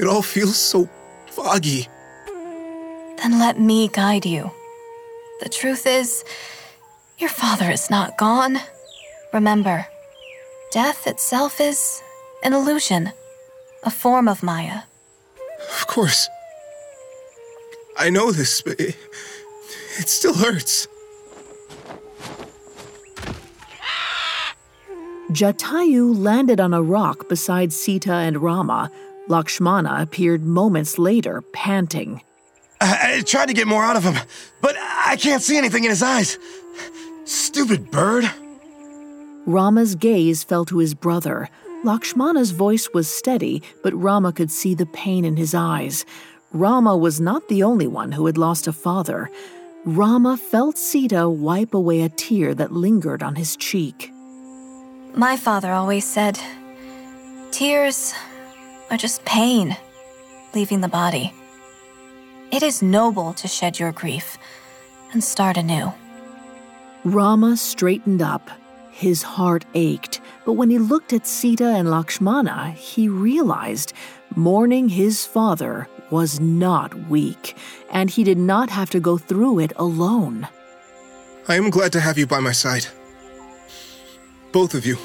It 0.00 0.06
all 0.06 0.22
feels 0.22 0.56
so 0.56 0.88
foggy. 1.26 1.88
Then 3.16 3.38
let 3.38 3.58
me 3.58 3.88
guide 3.88 4.24
you. 4.24 4.50
The 5.40 5.48
truth 5.48 5.86
is, 5.86 6.24
your 7.18 7.30
father 7.30 7.70
is 7.70 7.90
not 7.90 8.16
gone. 8.16 8.58
Remember, 9.32 9.86
death 10.70 11.06
itself 11.06 11.60
is 11.60 12.02
an 12.42 12.52
illusion, 12.52 13.12
a 13.84 13.90
form 13.90 14.28
of 14.28 14.42
Maya. 14.42 14.82
Of 15.80 15.86
course. 15.86 16.28
I 17.98 18.10
know 18.10 18.30
this, 18.30 18.62
but 18.62 18.78
it, 18.80 18.96
it 19.98 20.08
still 20.08 20.34
hurts. 20.34 20.86
Jatayu 25.30 26.16
landed 26.16 26.58
on 26.58 26.72
a 26.72 26.82
rock 26.82 27.28
beside 27.28 27.72
Sita 27.72 28.12
and 28.12 28.38
Rama. 28.38 28.90
Lakshmana 29.28 29.98
appeared 30.00 30.42
moments 30.44 30.98
later, 30.98 31.42
panting. 31.52 32.22
I, 32.80 33.16
I 33.16 33.20
tried 33.22 33.46
to 33.46 33.52
get 33.52 33.66
more 33.66 33.82
out 33.82 33.96
of 33.96 34.04
him, 34.04 34.14
but 34.62 34.74
I 34.78 35.16
can't 35.16 35.42
see 35.42 35.58
anything 35.58 35.84
in 35.84 35.90
his 35.90 36.02
eyes. 36.02 36.38
Stupid 37.24 37.90
bird. 37.90 38.30
Rama's 39.44 39.94
gaze 39.96 40.44
fell 40.44 40.64
to 40.66 40.78
his 40.78 40.94
brother. 40.94 41.50
Lakshmana's 41.84 42.52
voice 42.52 42.88
was 42.94 43.08
steady, 43.08 43.62
but 43.82 43.92
Rama 43.94 44.32
could 44.32 44.50
see 44.50 44.74
the 44.74 44.86
pain 44.86 45.24
in 45.24 45.36
his 45.36 45.54
eyes. 45.54 46.06
Rama 46.52 46.96
was 46.96 47.20
not 47.20 47.46
the 47.48 47.62
only 47.62 47.86
one 47.86 48.12
who 48.12 48.24
had 48.24 48.38
lost 48.38 48.66
a 48.66 48.72
father. 48.72 49.30
Rama 49.84 50.38
felt 50.38 50.78
Sita 50.78 51.28
wipe 51.28 51.74
away 51.74 52.00
a 52.00 52.08
tear 52.08 52.54
that 52.54 52.72
lingered 52.72 53.22
on 53.22 53.34
his 53.34 53.54
cheek. 53.56 54.10
My 55.14 55.36
father 55.36 55.72
always 55.72 56.06
said, 56.06 56.40
Tears 57.50 58.14
are 58.90 58.96
just 58.96 59.24
pain 59.26 59.76
leaving 60.54 60.80
the 60.80 60.88
body. 60.88 61.34
It 62.50 62.62
is 62.62 62.82
noble 62.82 63.34
to 63.34 63.46
shed 63.46 63.78
your 63.78 63.92
grief 63.92 64.38
and 65.12 65.22
start 65.22 65.58
anew. 65.58 65.92
Rama 67.04 67.58
straightened 67.58 68.22
up. 68.22 68.50
His 68.90 69.22
heart 69.22 69.64
ached, 69.74 70.20
but 70.46 70.54
when 70.54 70.70
he 70.70 70.78
looked 70.78 71.12
at 71.12 71.26
Sita 71.26 71.66
and 71.66 71.90
Lakshmana, 71.90 72.70
he 72.70 73.08
realized 73.08 73.92
mourning 74.34 74.88
his 74.88 75.24
father 75.24 75.86
was 76.10 76.40
not 76.40 76.94
weak, 77.08 77.56
and 77.90 78.10
he 78.10 78.24
did 78.24 78.38
not 78.38 78.70
have 78.70 78.90
to 78.90 79.00
go 79.00 79.18
through 79.18 79.60
it 79.60 79.72
alone. 79.76 80.48
I 81.48 81.56
am 81.56 81.70
glad 81.70 81.92
to 81.92 82.00
have 82.00 82.18
you 82.18 82.26
by 82.26 82.40
my 82.40 82.52
side. 82.52 82.86
Both 84.52 84.74
of 84.74 84.84
you. 84.84 84.96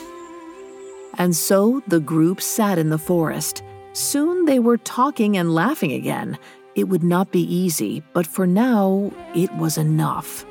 And 1.17 1.35
so 1.35 1.81
the 1.87 1.99
group 1.99 2.41
sat 2.41 2.77
in 2.77 2.89
the 2.89 2.97
forest. 2.97 3.63
Soon 3.93 4.45
they 4.45 4.59
were 4.59 4.77
talking 4.77 5.37
and 5.37 5.53
laughing 5.53 5.91
again. 5.91 6.37
It 6.75 6.89
would 6.89 7.03
not 7.03 7.31
be 7.31 7.41
easy, 7.41 8.01
but 8.13 8.25
for 8.25 8.47
now, 8.47 9.11
it 9.35 9.53
was 9.55 9.77
enough. 9.77 10.45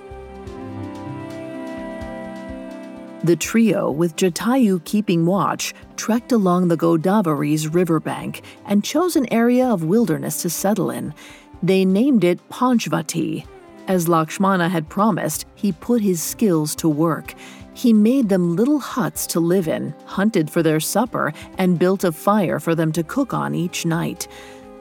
The 3.25 3.37
trio, 3.37 3.88
with 3.88 4.17
Jatayu 4.17 4.85
keeping 4.85 5.26
watch, 5.26 5.75
trekked 5.97 6.33
along 6.33 6.67
the 6.67 6.76
Godavari's 6.76 7.69
riverbank 7.69 8.43
and 8.67 8.83
chose 8.83 9.14
an 9.14 9.33
area 9.33 9.64
of 9.69 9.85
wilderness 9.85 10.43
to 10.43 10.50
settle 10.50 10.91
in. 10.91 11.14
They 11.62 11.85
named 11.85 12.25
it 12.25 12.41
Panchvati. 12.49 13.47
As 13.87 14.09
Lakshmana 14.09 14.69
had 14.69 14.88
promised, 14.88 15.47
he 15.55 15.71
put 15.71 16.02
his 16.02 16.21
skills 16.21 16.75
to 16.76 16.88
work. 16.88 17.35
He 17.75 17.93
made 17.93 18.29
them 18.29 18.57
little 18.57 18.81
huts 18.81 19.29
to 19.29 19.41
live 19.41 19.69
in, 19.69 19.95
hunted 20.05 20.50
for 20.50 20.64
their 20.64 20.81
supper, 20.81 21.33
and 21.59 21.79
built 21.79 22.02
a 22.02 22.11
fire 22.11 22.59
for 22.59 22.75
them 22.75 22.91
to 22.91 23.05
cook 23.05 23.33
on 23.33 23.55
each 23.55 23.87
night. 23.87 24.26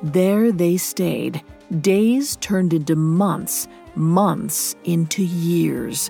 There 0.01 0.51
they 0.51 0.77
stayed. 0.77 1.43
Days 1.79 2.37
turned 2.37 2.73
into 2.73 2.95
months, 2.95 3.67
months 3.93 4.75
into 4.83 5.23
years. 5.23 6.09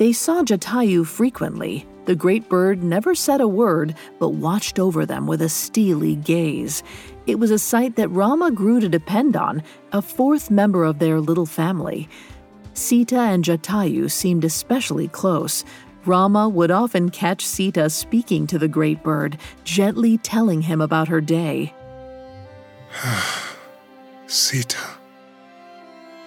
They 0.00 0.14
saw 0.14 0.42
Jatayu 0.42 1.06
frequently. 1.06 1.86
The 2.06 2.14
great 2.14 2.48
bird 2.48 2.82
never 2.82 3.14
said 3.14 3.42
a 3.42 3.46
word, 3.46 3.94
but 4.18 4.30
watched 4.30 4.78
over 4.78 5.04
them 5.04 5.26
with 5.26 5.42
a 5.42 5.48
steely 5.50 6.16
gaze. 6.16 6.82
It 7.26 7.38
was 7.38 7.50
a 7.50 7.58
sight 7.58 7.96
that 7.96 8.08
Rama 8.08 8.50
grew 8.50 8.80
to 8.80 8.88
depend 8.88 9.36
on, 9.36 9.62
a 9.92 10.00
fourth 10.00 10.50
member 10.50 10.84
of 10.84 11.00
their 11.00 11.20
little 11.20 11.44
family. 11.44 12.08
Sita 12.72 13.18
and 13.18 13.44
Jatayu 13.44 14.10
seemed 14.10 14.42
especially 14.42 15.08
close. 15.08 15.66
Rama 16.06 16.48
would 16.48 16.70
often 16.70 17.10
catch 17.10 17.44
Sita 17.44 17.90
speaking 17.90 18.46
to 18.46 18.58
the 18.58 18.68
great 18.68 19.02
bird, 19.02 19.36
gently 19.64 20.16
telling 20.16 20.62
him 20.62 20.80
about 20.80 21.08
her 21.08 21.20
day. 21.20 21.74
Sita. 24.26 24.99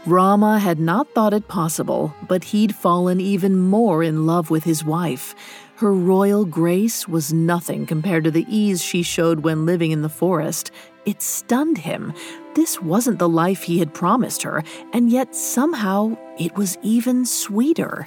Rama 0.05 0.59
had 0.59 0.81
not 0.81 1.07
thought 1.13 1.33
it 1.33 1.47
possible, 1.47 2.13
but 2.27 2.43
he'd 2.43 2.75
fallen 2.75 3.21
even 3.21 3.57
more 3.57 4.03
in 4.03 4.25
love 4.25 4.49
with 4.49 4.65
his 4.65 4.83
wife. 4.83 5.33
Her 5.77 5.93
royal 5.93 6.43
grace 6.43 7.07
was 7.07 7.31
nothing 7.31 7.85
compared 7.85 8.25
to 8.25 8.31
the 8.31 8.45
ease 8.49 8.83
she 8.83 9.01
showed 9.01 9.45
when 9.45 9.65
living 9.65 9.91
in 9.91 10.01
the 10.01 10.09
forest. 10.09 10.71
It 11.05 11.21
stunned 11.21 11.77
him. 11.77 12.13
This 12.53 12.81
wasn't 12.81 13.17
the 13.17 13.29
life 13.29 13.63
he 13.63 13.79
had 13.79 13.93
promised 13.93 14.41
her, 14.43 14.61
and 14.91 15.09
yet 15.09 15.33
somehow 15.33 16.17
it 16.37 16.53
was 16.57 16.77
even 16.81 17.25
sweeter. 17.25 18.05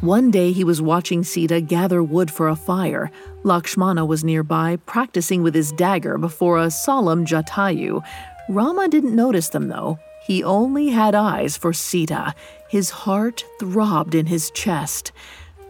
One 0.00 0.30
day 0.30 0.52
he 0.52 0.62
was 0.62 0.80
watching 0.80 1.24
Sita 1.24 1.60
gather 1.60 2.02
wood 2.02 2.30
for 2.30 2.48
a 2.48 2.54
fire. 2.56 3.10
Lakshmana 3.42 4.04
was 4.04 4.22
nearby, 4.22 4.76
practicing 4.86 5.42
with 5.42 5.54
his 5.54 5.72
dagger 5.72 6.18
before 6.18 6.58
a 6.58 6.70
solemn 6.70 7.26
Jatayu. 7.26 8.04
Rama 8.48 8.88
didn't 8.88 9.16
notice 9.16 9.48
them, 9.48 9.66
though. 9.68 9.98
He 10.24 10.44
only 10.44 10.88
had 10.90 11.14
eyes 11.16 11.56
for 11.56 11.72
Sita. 11.72 12.34
His 12.68 12.90
heart 12.90 13.44
throbbed 13.58 14.14
in 14.14 14.26
his 14.26 14.50
chest. 14.52 15.10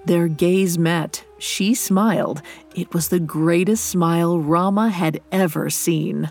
Their 0.05 0.29
gaze 0.29 0.79
met. 0.79 1.25
She 1.39 1.75
smiled. 1.75 2.43
It 2.75 2.93
was 2.93 3.09
the 3.09 3.21
greatest 3.21 3.87
smile 3.87 4.39
Rama 4.39 4.91
had 4.91 5.21
ever 5.33 5.71
seen. 5.71 6.31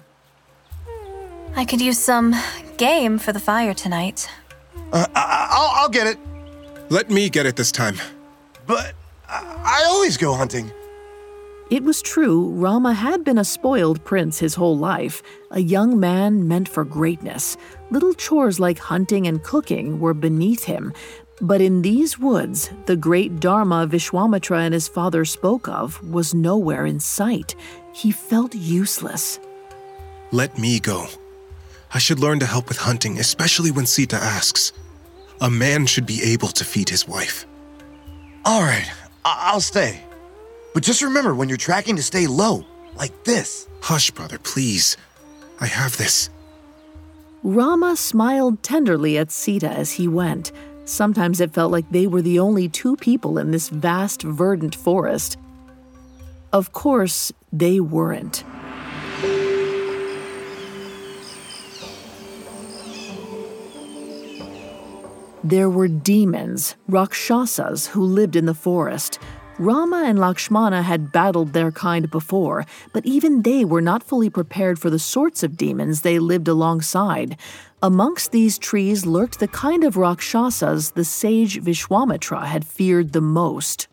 I 1.55 1.65
could 1.65 1.81
use 1.81 1.97
some 1.97 2.35
game 2.77 3.17
for 3.17 3.33
the 3.33 3.39
fire 3.39 3.73
tonight. 3.73 4.29
Uh, 4.93 5.07
I- 5.15 5.47
I'll, 5.49 5.83
I'll 5.83 5.89
get 5.89 6.05
it. 6.07 6.17
Let 6.89 7.09
me 7.09 7.29
get 7.29 7.45
it 7.45 7.55
this 7.55 7.71
time. 7.71 7.97
But 8.65 8.93
I, 9.27 9.81
I 9.81 9.85
always 9.87 10.17
go 10.17 10.33
hunting. 10.33 10.71
It 11.69 11.83
was 11.83 12.01
true, 12.01 12.49
Rama 12.51 12.93
had 12.93 13.25
been 13.25 13.37
a 13.37 13.43
spoiled 13.43 14.01
prince 14.05 14.39
his 14.39 14.55
whole 14.55 14.77
life, 14.77 15.21
a 15.51 15.59
young 15.59 15.99
man 15.99 16.47
meant 16.47 16.69
for 16.69 16.85
greatness. 16.85 17.57
Little 17.91 18.13
chores 18.13 18.57
like 18.57 18.79
hunting 18.79 19.27
and 19.27 19.43
cooking 19.43 19.99
were 19.99 20.13
beneath 20.13 20.63
him. 20.63 20.93
But 21.41 21.59
in 21.59 21.81
these 21.81 22.17
woods, 22.17 22.71
the 22.85 22.95
great 22.95 23.41
Dharma 23.41 23.85
Vishwamitra 23.85 24.59
and 24.59 24.73
his 24.73 24.87
father 24.87 25.25
spoke 25.25 25.67
of 25.67 26.01
was 26.09 26.33
nowhere 26.33 26.85
in 26.85 27.01
sight. 27.01 27.53
He 27.93 28.11
felt 28.11 28.55
useless. 28.55 29.37
Let 30.31 30.57
me 30.57 30.79
go. 30.79 31.07
I 31.93 31.99
should 31.99 32.19
learn 32.19 32.39
to 32.39 32.45
help 32.45 32.69
with 32.69 32.77
hunting, 32.77 33.19
especially 33.19 33.71
when 33.71 33.85
Sita 33.85 34.15
asks. 34.15 34.71
A 35.41 35.49
man 35.49 35.85
should 35.85 36.05
be 36.05 36.23
able 36.33 36.49
to 36.49 36.63
feed 36.65 36.89
his 36.89 37.07
wife. 37.07 37.45
All 38.45 38.61
right, 38.61 38.89
I- 39.25 39.51
I'll 39.51 39.61
stay. 39.61 40.01
But 40.73 40.83
just 40.83 41.01
remember 41.01 41.35
when 41.35 41.49
you're 41.49 41.57
tracking 41.57 41.95
to 41.97 42.03
stay 42.03 42.27
low, 42.27 42.65
like 42.97 43.23
this. 43.23 43.67
Hush, 43.81 44.11
brother, 44.11 44.37
please. 44.39 44.97
I 45.59 45.65
have 45.67 45.97
this. 45.97 46.29
Rama 47.43 47.95
smiled 47.95 48.63
tenderly 48.63 49.17
at 49.17 49.31
Sita 49.31 49.69
as 49.69 49.93
he 49.93 50.07
went. 50.07 50.51
Sometimes 50.85 51.39
it 51.41 51.53
felt 51.53 51.71
like 51.71 51.89
they 51.91 52.07
were 52.07 52.21
the 52.21 52.39
only 52.39 52.67
two 52.69 52.95
people 52.95 53.37
in 53.37 53.51
this 53.51 53.69
vast, 53.69 54.23
verdant 54.23 54.75
forest. 54.75 55.37
Of 56.53 56.71
course, 56.71 57.31
they 57.51 57.79
weren't. 57.79 58.43
There 65.43 65.69
were 65.69 65.87
demons, 65.87 66.75
Rakshasas, 66.87 67.87
who 67.87 68.03
lived 68.03 68.35
in 68.35 68.47
the 68.47 68.55
forest. 68.55 69.19
Rama 69.59 70.03
and 70.05 70.17
Lakshmana 70.17 70.81
had 70.81 71.11
battled 71.11 71.53
their 71.53 71.71
kind 71.71 72.09
before, 72.09 72.65
but 72.91 73.05
even 73.05 73.43
they 73.43 73.63
were 73.63 73.81
not 73.81 74.03
fully 74.03 74.29
prepared 74.29 74.79
for 74.79 74.89
the 74.89 74.99
sorts 74.99 75.43
of 75.43 75.55
demons 75.55 76.01
they 76.01 76.17
lived 76.17 76.47
alongside. 76.47 77.37
Amongst 77.83 78.31
these 78.31 78.57
trees 78.57 79.05
lurked 79.05 79.39
the 79.39 79.47
kind 79.47 79.83
of 79.83 79.95
Rakshasas 79.95 80.91
the 80.91 81.05
sage 81.05 81.61
Vishwamitra 81.61 82.45
had 82.45 82.65
feared 82.65 83.13
the 83.13 83.21
most. 83.21 83.87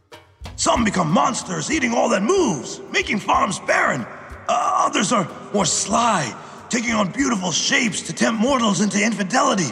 Some 0.57 0.83
become 0.83 1.11
monsters, 1.11 1.71
eating 1.71 1.93
all 1.93 2.09
that 2.09 2.23
moves, 2.23 2.81
making 2.91 3.19
farms 3.19 3.59
barren. 3.61 4.03
Uh, 4.49 4.87
others 4.87 5.13
are 5.13 5.29
more 5.53 5.67
sly, 5.67 6.35
taking 6.71 6.93
on 6.93 7.11
beautiful 7.13 7.53
shapes 7.53 8.01
to 8.03 8.15
tempt 8.15 8.41
mortals 8.41 8.81
into 8.81 9.03
infidelity. 9.03 9.71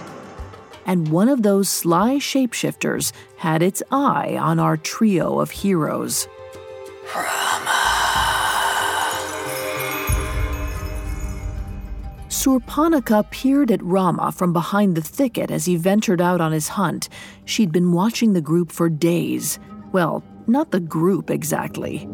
And 0.87 1.09
one 1.09 1.29
of 1.29 1.42
those 1.42 1.68
sly 1.68 2.16
shapeshifters 2.16 3.12
had 3.37 3.62
its 3.62 3.83
eye 3.90 4.37
on 4.40 4.59
our 4.59 4.77
trio 4.77 5.40
of 5.40 5.51
heroes. 5.51 6.29
Surpanaka 12.29 13.31
peered 13.31 13.71
at 13.71 13.83
Rama 13.83 14.33
from 14.33 14.53
behind 14.53 14.97
the 14.97 15.03
thicket 15.03 15.51
as 15.51 15.66
he 15.66 15.77
ventured 15.77 16.21
out 16.21 16.40
on 16.40 16.51
his 16.51 16.68
hunt. 16.68 17.09
She'd 17.45 17.71
been 17.71 17.92
watching 17.92 18.33
the 18.33 18.40
group 18.40 18.73
for 18.73 18.88
days. 18.88 19.59
Well, 19.92 20.25
not 20.47 20.71
the 20.71 20.81
group 20.81 21.31
exactly. 21.31 22.09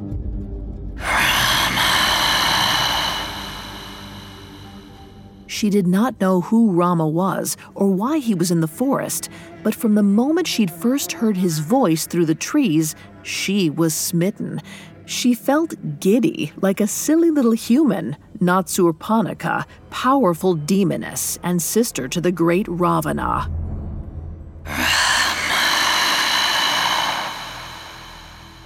She 5.48 5.70
did 5.70 5.86
not 5.86 6.20
know 6.20 6.42
who 6.42 6.70
Rama 6.70 7.08
was 7.08 7.56
or 7.74 7.88
why 7.88 8.18
he 8.18 8.34
was 8.34 8.50
in 8.50 8.60
the 8.60 8.68
forest, 8.68 9.30
but 9.62 9.74
from 9.74 9.94
the 9.94 10.02
moment 10.02 10.46
she'd 10.46 10.70
first 10.70 11.12
heard 11.12 11.38
his 11.38 11.58
voice 11.58 12.06
through 12.06 12.26
the 12.26 12.34
trees, 12.34 12.94
she 13.22 13.70
was 13.70 13.94
smitten. 13.94 14.60
She 15.06 15.32
felt 15.32 16.00
giddy, 16.00 16.52
like 16.60 16.82
a 16.82 16.86
silly 16.86 17.30
little 17.30 17.52
human, 17.52 18.18
not 18.40 18.66
Surpanaka, 18.66 19.64
powerful 19.88 20.54
demoness 20.54 21.38
and 21.42 21.62
sister 21.62 22.08
to 22.08 22.20
the 22.20 22.30
great 22.30 22.66
Ravana. 22.68 23.50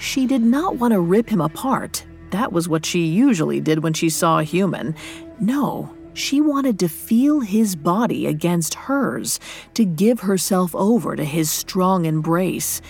She 0.00 0.26
did 0.26 0.42
not 0.42 0.76
want 0.76 0.92
to 0.92 1.00
rip 1.00 1.28
him 1.28 1.40
apart. 1.40 2.04
That 2.32 2.52
was 2.52 2.68
what 2.68 2.84
she 2.84 3.06
usually 3.06 3.60
did 3.60 3.84
when 3.84 3.92
she 3.92 4.10
saw 4.10 4.40
a 4.40 4.44
human. 4.44 4.96
No, 5.38 5.94
she 6.14 6.40
wanted 6.40 6.78
to 6.78 6.88
feel 6.88 7.40
his 7.40 7.76
body 7.76 8.26
against 8.26 8.74
hers, 8.74 9.40
to 9.74 9.84
give 9.84 10.20
herself 10.20 10.74
over 10.74 11.16
to 11.16 11.24
his 11.24 11.50
strong 11.50 12.04
embrace. 12.04 12.80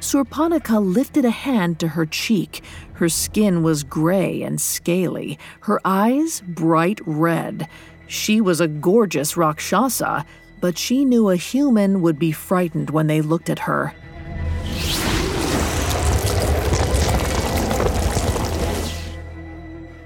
Surpanaka 0.00 0.84
lifted 0.84 1.24
a 1.24 1.30
hand 1.30 1.78
to 1.78 1.88
her 1.88 2.06
cheek. 2.06 2.64
Her 2.94 3.08
skin 3.08 3.62
was 3.62 3.84
gray 3.84 4.42
and 4.42 4.60
scaly, 4.60 5.38
her 5.60 5.80
eyes 5.84 6.42
bright 6.46 7.00
red. 7.06 7.68
She 8.08 8.40
was 8.40 8.60
a 8.60 8.68
gorgeous 8.68 9.36
Rakshasa, 9.36 10.26
but 10.60 10.76
she 10.76 11.04
knew 11.04 11.30
a 11.30 11.36
human 11.36 12.02
would 12.02 12.18
be 12.18 12.32
frightened 12.32 12.90
when 12.90 13.06
they 13.06 13.20
looked 13.20 13.48
at 13.48 13.60
her. 13.60 13.94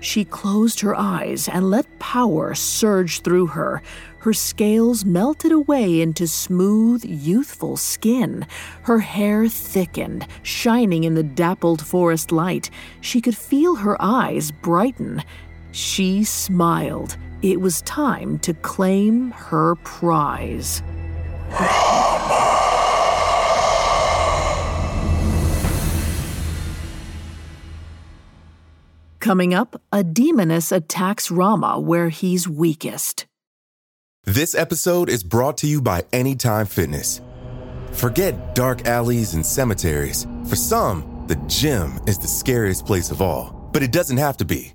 She 0.07 0.25
closed 0.25 0.79
her 0.81 0.95
eyes 0.95 1.49
and 1.49 1.69
let 1.69 1.99
power 1.99 2.55
surge 2.55 3.23
through 3.23 3.49
her. 3.49 3.83
Her 4.21 4.33
scales 4.33 5.05
melted 5.05 5.51
away 5.51 6.01
into 6.01 6.29
smooth, 6.29 7.05
youthful 7.05 7.77
skin. 7.77 8.47
Her 8.83 9.01
hair 9.01 9.49
thickened, 9.49 10.29
shining 10.45 11.03
in 11.03 11.15
the 11.15 11.25
dappled 11.25 11.85
forest 11.85 12.31
light. 12.31 12.71
She 13.01 13.21
could 13.21 13.37
feel 13.37 13.75
her 13.75 13.97
eyes 14.01 14.53
brighten. 14.53 15.25
She 15.73 16.23
smiled. 16.23 17.17
It 17.43 17.61
was 17.61 17.83
time 17.83 18.39
to 18.41 18.55
claim 18.55 19.33
her 19.33 19.75
prize. 19.75 20.85
Coming 29.27 29.55
up, 29.55 29.83
a 29.91 30.05
demoness 30.05 30.71
attacks 30.71 31.33
Rama 31.33 31.81
where 31.81 32.11
he's 32.11 32.49
weakest. 32.49 33.27
This 34.23 34.55
episode 34.55 35.09
is 35.09 35.25
brought 35.25 35.59
to 35.59 35.67
you 35.67 35.83
by 35.83 36.05
Anytime 36.13 36.67
Fitness. 36.67 37.21
Forget 37.91 38.55
dark 38.55 38.87
alleys 38.87 39.35
and 39.35 39.45
cemeteries. 39.45 40.29
For 40.49 40.55
some, 40.55 41.25
The 41.27 41.35
gym 41.49 41.99
is 42.07 42.19
the 42.19 42.29
scariest 42.29 42.87
place 42.87 43.11
of 43.11 43.21
all, 43.21 43.69
but 43.73 43.83
it 43.83 43.91
doesn't 43.91 44.19
have 44.19 44.37
to 44.37 44.45
be. 44.45 44.75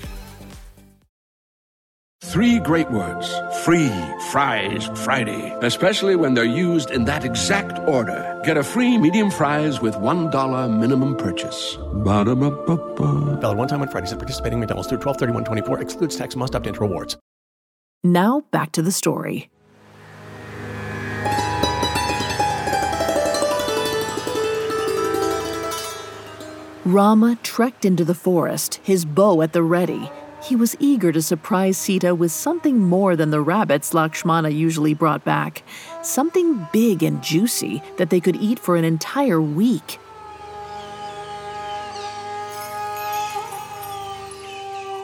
Three 2.31 2.59
great 2.59 2.89
words 2.89 3.27
free 3.65 3.91
fries 4.29 4.89
Friday, 5.03 5.53
especially 5.63 6.15
when 6.15 6.33
they're 6.33 6.45
used 6.45 6.89
in 6.89 7.03
that 7.03 7.25
exact 7.25 7.77
order. 7.79 8.39
Get 8.45 8.55
a 8.55 8.63
free 8.63 8.97
medium 8.97 9.29
fries 9.29 9.81
with 9.81 9.95
$1 9.95 10.79
minimum 10.79 11.17
purchase. 11.17 11.77
Ba-da-ba-ba-ba. 12.05 13.37
Valid 13.41 13.57
one 13.57 13.67
time 13.67 13.81
on 13.81 13.89
Fridays 13.89 14.13
at 14.13 14.19
participating 14.19 14.61
McDonald's 14.61 14.87
through 14.87 14.99
12 14.99 15.17
24 15.43 15.81
excludes 15.81 16.15
tax, 16.15 16.37
must 16.37 16.55
opt 16.55 16.67
into 16.67 16.79
rewards. 16.79 17.17
Now, 18.01 18.43
back 18.51 18.71
to 18.71 18.81
the 18.81 18.93
story. 18.93 19.49
Rama 26.85 27.37
trekked 27.43 27.83
into 27.83 28.05
the 28.05 28.15
forest, 28.15 28.79
his 28.83 29.03
bow 29.03 29.41
at 29.41 29.51
the 29.51 29.63
ready. 29.63 30.09
He 30.43 30.55
was 30.55 30.75
eager 30.79 31.11
to 31.11 31.21
surprise 31.21 31.77
Sita 31.77 32.15
with 32.15 32.31
something 32.31 32.79
more 32.79 33.15
than 33.15 33.29
the 33.29 33.41
rabbits 33.41 33.93
Lakshmana 33.93 34.49
usually 34.49 34.95
brought 34.95 35.23
back. 35.23 35.63
Something 36.01 36.67
big 36.73 37.03
and 37.03 37.21
juicy 37.21 37.83
that 37.97 38.09
they 38.09 38.19
could 38.19 38.35
eat 38.35 38.57
for 38.57 38.75
an 38.75 38.83
entire 38.83 39.41
week. 39.41 39.99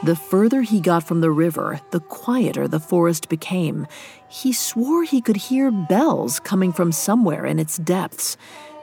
The 0.04 0.16
further 0.16 0.62
he 0.62 0.80
got 0.80 1.02
from 1.04 1.20
the 1.20 1.30
river, 1.30 1.80
the 1.90 2.00
quieter 2.00 2.66
the 2.66 2.80
forest 2.80 3.28
became. 3.28 3.86
He 4.28 4.52
swore 4.52 5.04
he 5.04 5.20
could 5.20 5.36
hear 5.36 5.70
bells 5.70 6.40
coming 6.40 6.72
from 6.72 6.92
somewhere 6.92 7.44
in 7.44 7.58
its 7.58 7.78
depths. 7.78 8.36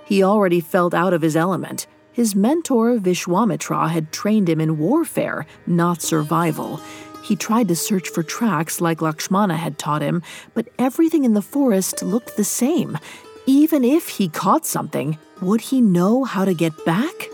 He 0.06 0.24
already 0.24 0.60
felt 0.62 0.94
out 0.94 1.13
of 1.13 1.22
his 1.22 1.36
element. 1.36 1.88
His 2.15 2.34
mentor, 2.34 2.97
Vishwamitra, 2.97 3.89
had 3.89 4.13
trained 4.13 4.47
him 4.47 4.62
in 4.62 4.78
warfare, 4.78 5.45
not 5.67 6.01
survival. 6.01 6.80
He 7.21 7.36
tried 7.36 7.67
to 7.67 7.75
search 7.75 8.08
for 8.08 8.23
tracks 8.23 8.80
like 8.80 9.01
Lakshmana 9.01 9.58
had 9.58 9.78
taught 9.78 10.01
him, 10.01 10.23
but 10.54 10.69
everything 10.80 11.25
in 11.25 11.34
the 11.34 11.41
forest 11.41 12.01
looked 12.01 12.38
the 12.38 12.45
same. 12.45 12.97
Even 13.45 13.84
if 13.84 14.08
he 14.08 14.30
caught 14.30 14.65
something, 14.65 15.17
would 15.41 15.60
he 15.60 15.82
know 15.82 16.23
how 16.23 16.45
to 16.45 16.54
get 16.54 16.86
back? 16.86 17.28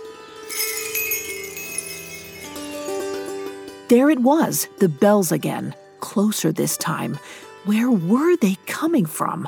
There 3.88 4.10
it 4.10 4.22
was, 4.22 4.68
the 4.80 4.90
bells 4.90 5.32
again, 5.32 5.76
closer 6.00 6.52
this 6.52 6.76
time. 6.76 7.20
Where 7.66 7.92
were 7.92 8.36
they 8.36 8.56
coming 8.66 9.06
from? 9.06 9.48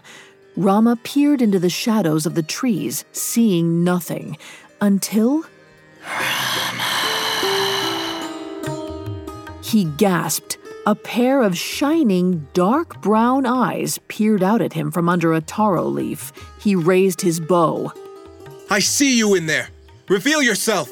Rama 0.55 0.95
peered 0.97 1.41
into 1.41 1.57
the 1.57 1.71
shadows 1.71 2.27
of 2.27 2.35
the 2.35 2.43
trees, 2.43 3.05
seeing 3.11 3.83
nothing, 3.83 4.37
until. 4.83 5.45
He 9.63 9.85
gasped. 9.85 10.57
A 10.85 10.93
pair 10.93 11.41
of 11.41 11.57
shining, 11.57 12.45
dark 12.53 13.01
brown 13.01 13.45
eyes 13.45 13.97
peered 14.09 14.43
out 14.43 14.61
at 14.61 14.73
him 14.73 14.91
from 14.91 15.07
under 15.07 15.33
a 15.33 15.39
taro 15.39 15.85
leaf. 15.85 16.33
He 16.59 16.75
raised 16.75 17.21
his 17.21 17.39
bow. 17.39 17.93
I 18.69 18.79
see 18.79 19.17
you 19.17 19.33
in 19.35 19.45
there. 19.45 19.69
Reveal 20.09 20.41
yourself. 20.41 20.91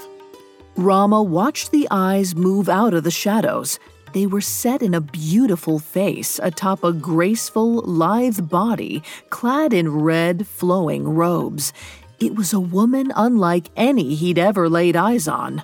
Rama 0.78 1.22
watched 1.22 1.72
the 1.72 1.90
eyes 1.92 2.34
move 2.34 2.70
out 2.70 2.94
of 2.94 3.04
the 3.04 3.12
shadows. 3.12 3.78
They 4.14 4.26
were 4.26 4.42
set 4.42 4.82
in 4.82 4.94
a 4.94 5.02
beautiful 5.02 5.80
face 5.80 6.40
atop 6.42 6.84
a 6.84 6.94
graceful, 6.94 7.76
lithe 7.82 8.50
body 8.50 9.04
clad 9.30 9.74
in 9.74 9.90
red, 9.90 10.48
flowing 10.48 11.08
robes. 11.08 11.74
It 12.22 12.36
was 12.36 12.54
a 12.54 12.60
woman 12.60 13.12
unlike 13.16 13.72
any 13.76 14.14
he'd 14.14 14.38
ever 14.38 14.70
laid 14.70 14.96
eyes 14.96 15.28
on. 15.28 15.64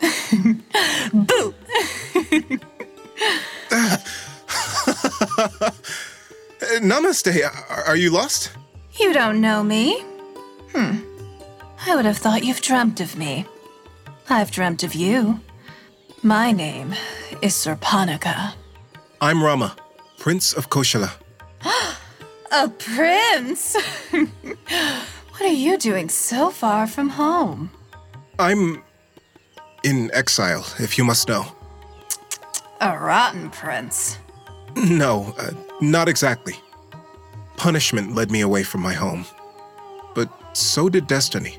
Boo! 0.00 1.54
Namaste. 6.80 7.86
Are 7.86 7.96
you 7.96 8.08
lost? 8.10 8.52
You 8.98 9.12
don't 9.12 9.42
know 9.42 9.62
me? 9.62 10.00
Hmm. 10.72 10.96
I 11.86 11.94
would 11.94 12.06
have 12.06 12.16
thought 12.16 12.42
you've 12.42 12.62
dreamt 12.62 13.00
of 13.00 13.18
me. 13.18 13.44
I've 14.30 14.50
dreamt 14.50 14.82
of 14.82 14.94
you. 14.94 15.40
My 16.22 16.52
name 16.52 16.94
is 17.42 17.52
Surpanaka. 17.52 18.54
I'm 19.20 19.42
Rama, 19.42 19.76
Prince 20.18 20.54
of 20.54 20.70
Koshala. 20.70 21.12
A 22.50 22.68
prince? 22.70 23.76
what 25.38 25.48
are 25.48 25.52
you 25.52 25.78
doing 25.78 26.08
so 26.08 26.50
far 26.50 26.88
from 26.88 27.10
home? 27.10 27.70
I'm 28.40 28.82
in 29.84 30.10
exile, 30.12 30.66
if 30.80 30.98
you 30.98 31.04
must 31.04 31.28
know. 31.28 31.46
A 32.80 32.98
rotten 32.98 33.50
prince. 33.50 34.18
No, 34.74 35.34
uh, 35.38 35.52
not 35.80 36.08
exactly. 36.08 36.54
Punishment 37.56 38.16
led 38.16 38.32
me 38.32 38.40
away 38.40 38.64
from 38.64 38.80
my 38.80 38.94
home. 38.94 39.26
But 40.12 40.28
so 40.56 40.88
did 40.88 41.06
destiny. 41.06 41.58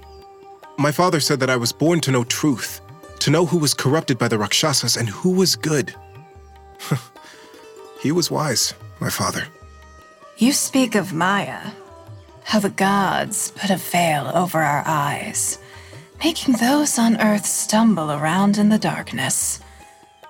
My 0.77 0.91
father 0.91 1.21
said 1.21 1.39
that 1.39 1.49
I 1.49 1.55
was 1.55 1.71
born 1.71 2.01
to 2.01 2.11
know 2.11 2.25
truth, 2.25 2.81
to 3.19 3.31
know 3.31 3.45
who 3.45 3.57
was 3.57 3.73
corrupted 3.73 4.17
by 4.17 4.27
the 4.27 4.37
Rakshasas 4.37 4.97
and 4.97 5.07
who 5.07 5.31
was 5.31 5.55
good. 5.55 5.95
he 8.01 8.11
was 8.11 8.29
wise, 8.29 8.73
my 8.99 9.09
father. 9.09 9.45
You 10.37 10.51
speak 10.51 10.95
of 10.95 11.13
Maya, 11.13 11.71
how 12.49 12.57
the 12.57 12.71
gods 12.71 13.51
put 13.51 13.69
a 13.69 13.75
veil 13.75 14.31
over 14.33 14.57
our 14.57 14.81
eyes, 14.87 15.59
making 16.23 16.55
those 16.55 16.97
on 16.97 17.21
earth 17.21 17.45
stumble 17.45 18.11
around 18.11 18.57
in 18.57 18.69
the 18.69 18.79
darkness, 18.79 19.59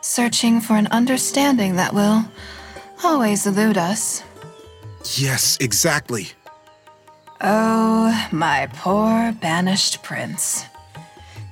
searching 0.01 0.59
for 0.59 0.73
an 0.73 0.87
understanding 0.87 1.77
that 1.77 1.93
will 1.93 2.25
always 3.05 3.47
elude 3.47 3.77
us. 3.77 4.21
Yes, 5.15 5.57
exactly. 5.61 6.27
Oh, 7.39 8.27
my 8.33 8.67
poor 8.73 9.33
banished 9.39 10.03
prince. 10.03 10.65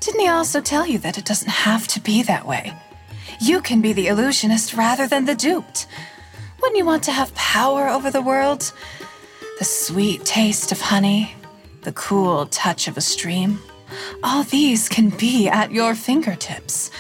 Didn't 0.02 0.20
he 0.20 0.28
also 0.28 0.60
tell 0.60 0.86
you 0.86 0.98
that 0.98 1.18
it 1.18 1.24
doesn't 1.24 1.50
have 1.50 1.88
to 1.88 2.02
be 2.02 2.24
that 2.24 2.46
way? 2.46 2.74
You 3.40 3.62
can 3.62 3.80
be 3.80 3.94
the 3.94 4.08
illusionist 4.08 4.74
rather 4.74 5.08
than 5.08 5.24
the 5.24 5.36
duped. 5.36 5.88
Wouldn't 6.62 6.78
you 6.78 6.86
want 6.86 7.04
to 7.04 7.14
have 7.14 7.34
power 7.36 7.88
over 7.88 8.12
the 8.12 8.22
world? 8.22 8.74
The 9.60 9.66
sweet 9.66 10.24
taste 10.24 10.72
of 10.72 10.80
honey, 10.80 11.34
the 11.82 11.92
cool 11.94 12.46
touch 12.46 12.88
of 12.88 12.96
a 12.96 13.02
stream. 13.02 13.60
All 14.24 14.44
these 14.44 14.88
can 14.88 15.10
be 15.10 15.48
at 15.48 15.72
your 15.72 15.96
fingertips. 15.96 16.92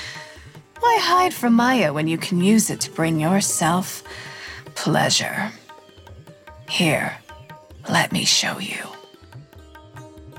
Why 0.80 0.98
hide 1.00 1.36
from 1.36 1.54
Maya 1.54 1.93
when 1.93 2.08
you 2.08 2.17
can 2.17 2.41
use 2.41 2.72
it 2.72 2.82
to 2.82 2.91
bring 2.91 3.20
yourself 3.20 4.02
pleasure? 4.74 5.52
Here, 6.67 7.17
let 7.89 8.12
me 8.12 8.26
show 8.26 8.58
you. 8.58 8.84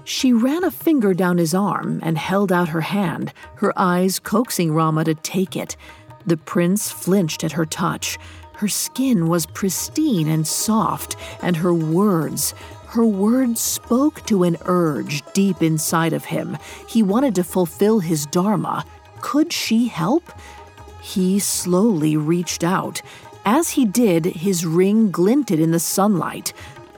She 0.02 0.32
ran 0.32 0.64
a 0.64 0.72
finger 0.72 1.14
down 1.14 1.38
his 1.38 1.54
arm 1.54 2.00
and 2.02 2.18
held 2.18 2.50
out 2.50 2.70
her 2.70 2.80
hand, 2.80 3.32
her 3.56 3.72
eyes 3.78 4.18
coaxing 4.18 4.72
Rama 4.72 5.04
to 5.04 5.14
take 5.14 5.54
it. 5.54 5.76
The 6.26 6.36
prince 6.36 6.90
flinched 6.90 7.44
at 7.44 7.52
her 7.52 7.66
touch. 7.66 8.18
Her 8.58 8.66
skin 8.66 9.28
was 9.28 9.46
pristine 9.46 10.26
and 10.26 10.44
soft, 10.44 11.14
and 11.40 11.56
her 11.58 11.72
words, 11.72 12.54
her 12.88 13.04
words 13.04 13.60
spoke 13.60 14.26
to 14.26 14.42
an 14.42 14.56
urge 14.64 15.22
deep 15.32 15.62
inside 15.62 16.12
of 16.12 16.24
him. 16.24 16.58
He 16.88 17.00
wanted 17.00 17.36
to 17.36 17.44
fulfill 17.44 18.00
his 18.00 18.26
dharma. 18.26 18.84
Could 19.20 19.52
she 19.52 19.86
help? 19.86 20.32
He 21.00 21.38
slowly 21.38 22.16
reached 22.16 22.64
out. 22.64 23.00
As 23.44 23.70
he 23.70 23.84
did, 23.84 24.24
his 24.24 24.66
ring 24.66 25.12
glinted 25.12 25.60
in 25.60 25.70
the 25.70 25.78
sunlight. 25.78 26.52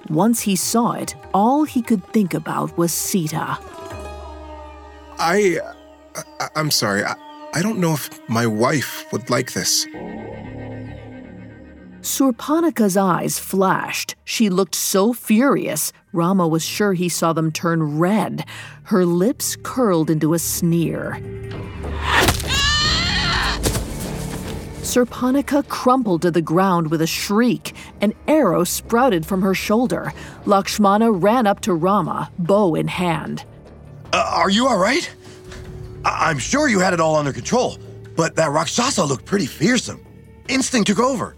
Once 0.08 0.40
he 0.40 0.56
saw 0.56 0.92
it, 0.92 1.14
all 1.34 1.64
he 1.64 1.82
could 1.82 2.02
think 2.06 2.32
about 2.32 2.78
was 2.78 2.90
Sita. 2.90 3.58
I. 5.18 5.60
Uh, 6.16 6.22
I 6.40 6.48
I'm 6.56 6.70
sorry. 6.70 7.04
I, 7.04 7.16
I 7.52 7.60
don't 7.60 7.80
know 7.80 7.92
if 7.92 8.08
my 8.30 8.46
wife 8.46 9.04
would 9.12 9.28
like 9.28 9.52
this. 9.52 9.86
Surpanaka's 12.02 12.96
eyes 12.96 13.38
flashed. 13.38 14.14
She 14.24 14.48
looked 14.48 14.74
so 14.74 15.12
furious, 15.12 15.92
Rama 16.12 16.48
was 16.48 16.64
sure 16.64 16.94
he 16.94 17.08
saw 17.08 17.32
them 17.32 17.52
turn 17.52 17.98
red. 17.98 18.44
Her 18.84 19.04
lips 19.04 19.56
curled 19.62 20.10
into 20.10 20.32
a 20.34 20.38
sneer. 20.38 21.20
Surpanaka 24.82 25.68
crumpled 25.68 26.22
to 26.22 26.30
the 26.30 26.42
ground 26.42 26.90
with 26.90 27.00
a 27.02 27.06
shriek. 27.06 27.74
An 28.00 28.12
arrow 28.26 28.64
sprouted 28.64 29.24
from 29.24 29.42
her 29.42 29.54
shoulder. 29.54 30.12
Lakshmana 30.46 31.12
ran 31.12 31.46
up 31.46 31.60
to 31.60 31.74
Rama, 31.74 32.30
bow 32.38 32.74
in 32.74 32.88
hand. 32.88 33.44
Uh, 34.12 34.32
are 34.34 34.50
you 34.50 34.66
all 34.66 34.78
right? 34.78 35.08
I- 36.04 36.30
I'm 36.30 36.38
sure 36.38 36.66
you 36.68 36.80
had 36.80 36.92
it 36.94 36.98
all 37.00 37.14
under 37.14 37.32
control, 37.32 37.78
but 38.16 38.34
that 38.36 38.50
Rakshasa 38.50 39.04
looked 39.04 39.26
pretty 39.26 39.46
fearsome. 39.46 40.00
Instinct 40.48 40.88
took 40.88 40.98
over. 40.98 41.36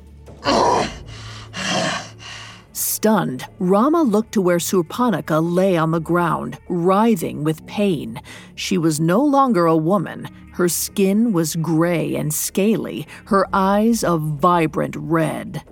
Stunned, 3.02 3.46
Rama 3.58 4.02
looked 4.02 4.30
to 4.32 4.40
where 4.40 4.58
Surpanaka 4.58 5.40
lay 5.42 5.76
on 5.76 5.90
the 5.90 5.98
ground, 5.98 6.56
writhing 6.68 7.42
with 7.42 7.66
pain. 7.66 8.22
She 8.54 8.78
was 8.78 9.00
no 9.00 9.20
longer 9.20 9.66
a 9.66 9.76
woman. 9.76 10.28
Her 10.52 10.68
skin 10.68 11.32
was 11.32 11.56
gray 11.56 12.14
and 12.14 12.32
scaly, 12.32 13.08
her 13.24 13.44
eyes 13.52 14.04
a 14.04 14.18
vibrant 14.18 14.94
red. 14.96 15.64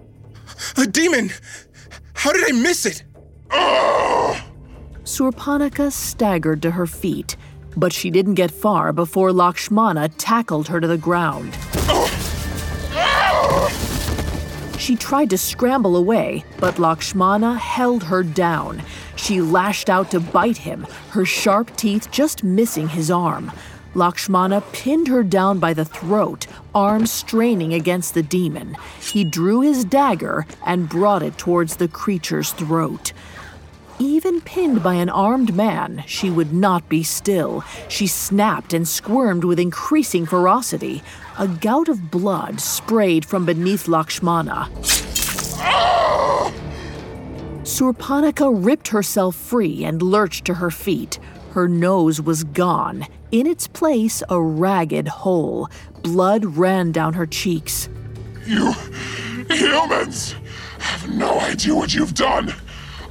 A 0.76 0.86
demon! 0.88 1.30
How 2.14 2.32
did 2.32 2.48
I 2.48 2.52
miss 2.52 2.84
it? 2.84 3.04
Surpanaka 5.04 5.92
staggered 5.92 6.62
to 6.62 6.72
her 6.72 6.86
feet, 6.86 7.36
but 7.76 7.92
she 7.92 8.10
didn't 8.10 8.34
get 8.34 8.50
far 8.50 8.92
before 8.92 9.32
Lakshmana 9.32 10.08
tackled 10.08 10.66
her 10.66 10.80
to 10.80 10.88
the 10.88 10.98
ground. 10.98 11.56
Ah! 12.92 13.79
She 14.80 14.96
tried 14.96 15.28
to 15.30 15.38
scramble 15.38 15.94
away, 15.94 16.42
but 16.58 16.78
Lakshmana 16.78 17.58
held 17.58 18.04
her 18.04 18.22
down. 18.22 18.82
She 19.14 19.42
lashed 19.42 19.90
out 19.90 20.10
to 20.12 20.20
bite 20.20 20.56
him, 20.56 20.86
her 21.10 21.26
sharp 21.26 21.76
teeth 21.76 22.10
just 22.10 22.42
missing 22.42 22.88
his 22.88 23.10
arm. 23.10 23.52
Lakshmana 23.94 24.62
pinned 24.72 25.08
her 25.08 25.22
down 25.22 25.58
by 25.58 25.74
the 25.74 25.84
throat, 25.84 26.46
arms 26.74 27.12
straining 27.12 27.74
against 27.74 28.14
the 28.14 28.22
demon. 28.22 28.74
He 29.02 29.22
drew 29.22 29.60
his 29.60 29.84
dagger 29.84 30.46
and 30.64 30.88
brought 30.88 31.22
it 31.22 31.36
towards 31.36 31.76
the 31.76 31.88
creature's 31.88 32.52
throat. 32.52 33.12
Even 33.98 34.40
pinned 34.40 34.82
by 34.82 34.94
an 34.94 35.10
armed 35.10 35.54
man, 35.54 36.04
she 36.06 36.30
would 36.30 36.54
not 36.54 36.88
be 36.88 37.02
still. 37.02 37.62
She 37.86 38.06
snapped 38.06 38.72
and 38.72 38.88
squirmed 38.88 39.44
with 39.44 39.58
increasing 39.58 40.24
ferocity. 40.24 41.02
A 41.40 41.48
gout 41.48 41.88
of 41.88 42.10
blood 42.10 42.60
sprayed 42.60 43.24
from 43.24 43.46
beneath 43.46 43.88
Lakshmana. 43.88 44.68
Surpanaka 47.62 48.50
ripped 48.62 48.88
herself 48.88 49.36
free 49.36 49.82
and 49.82 50.02
lurched 50.02 50.44
to 50.44 50.52
her 50.52 50.70
feet. 50.70 51.18
Her 51.52 51.66
nose 51.66 52.20
was 52.20 52.44
gone. 52.44 53.06
In 53.32 53.46
its 53.46 53.66
place, 53.66 54.22
a 54.28 54.38
ragged 54.38 55.08
hole. 55.08 55.70
Blood 56.02 56.44
ran 56.44 56.92
down 56.92 57.14
her 57.14 57.26
cheeks. 57.26 57.88
You 58.44 58.74
humans 59.48 60.34
have 60.78 61.08
no 61.08 61.40
idea 61.40 61.74
what 61.74 61.94
you've 61.94 62.12
done. 62.12 62.52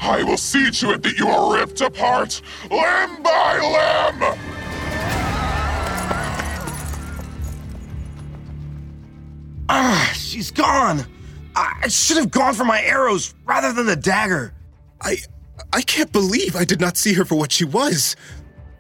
I 0.02 0.22
will 0.22 0.38
see 0.38 0.70
to 0.70 0.92
it 0.92 1.02
that 1.02 1.18
you 1.18 1.28
are 1.28 1.58
ripped 1.58 1.82
apart, 1.82 2.44
limb 2.70 3.24
by 3.24 4.12
limb. 4.22 4.49
Ah, 9.82 10.12
she's 10.14 10.52
gone. 10.52 11.06
I 11.56 11.88
should 11.88 12.18
have 12.18 12.32
gone 12.32 12.54
for 12.54 12.66
my 12.66 12.82
arrows 12.82 13.34
rather 13.46 13.72
than 13.72 13.86
the 13.86 13.96
dagger. 13.96 14.54
I 15.02 15.20
I 15.72 15.82
can't 15.84 16.12
believe 16.12 16.54
I 16.58 16.66
did 16.66 16.82
not 16.82 16.98
see 16.98 17.14
her 17.14 17.24
for 17.24 17.36
what 17.36 17.54
she 17.54 17.64
was. 17.64 18.18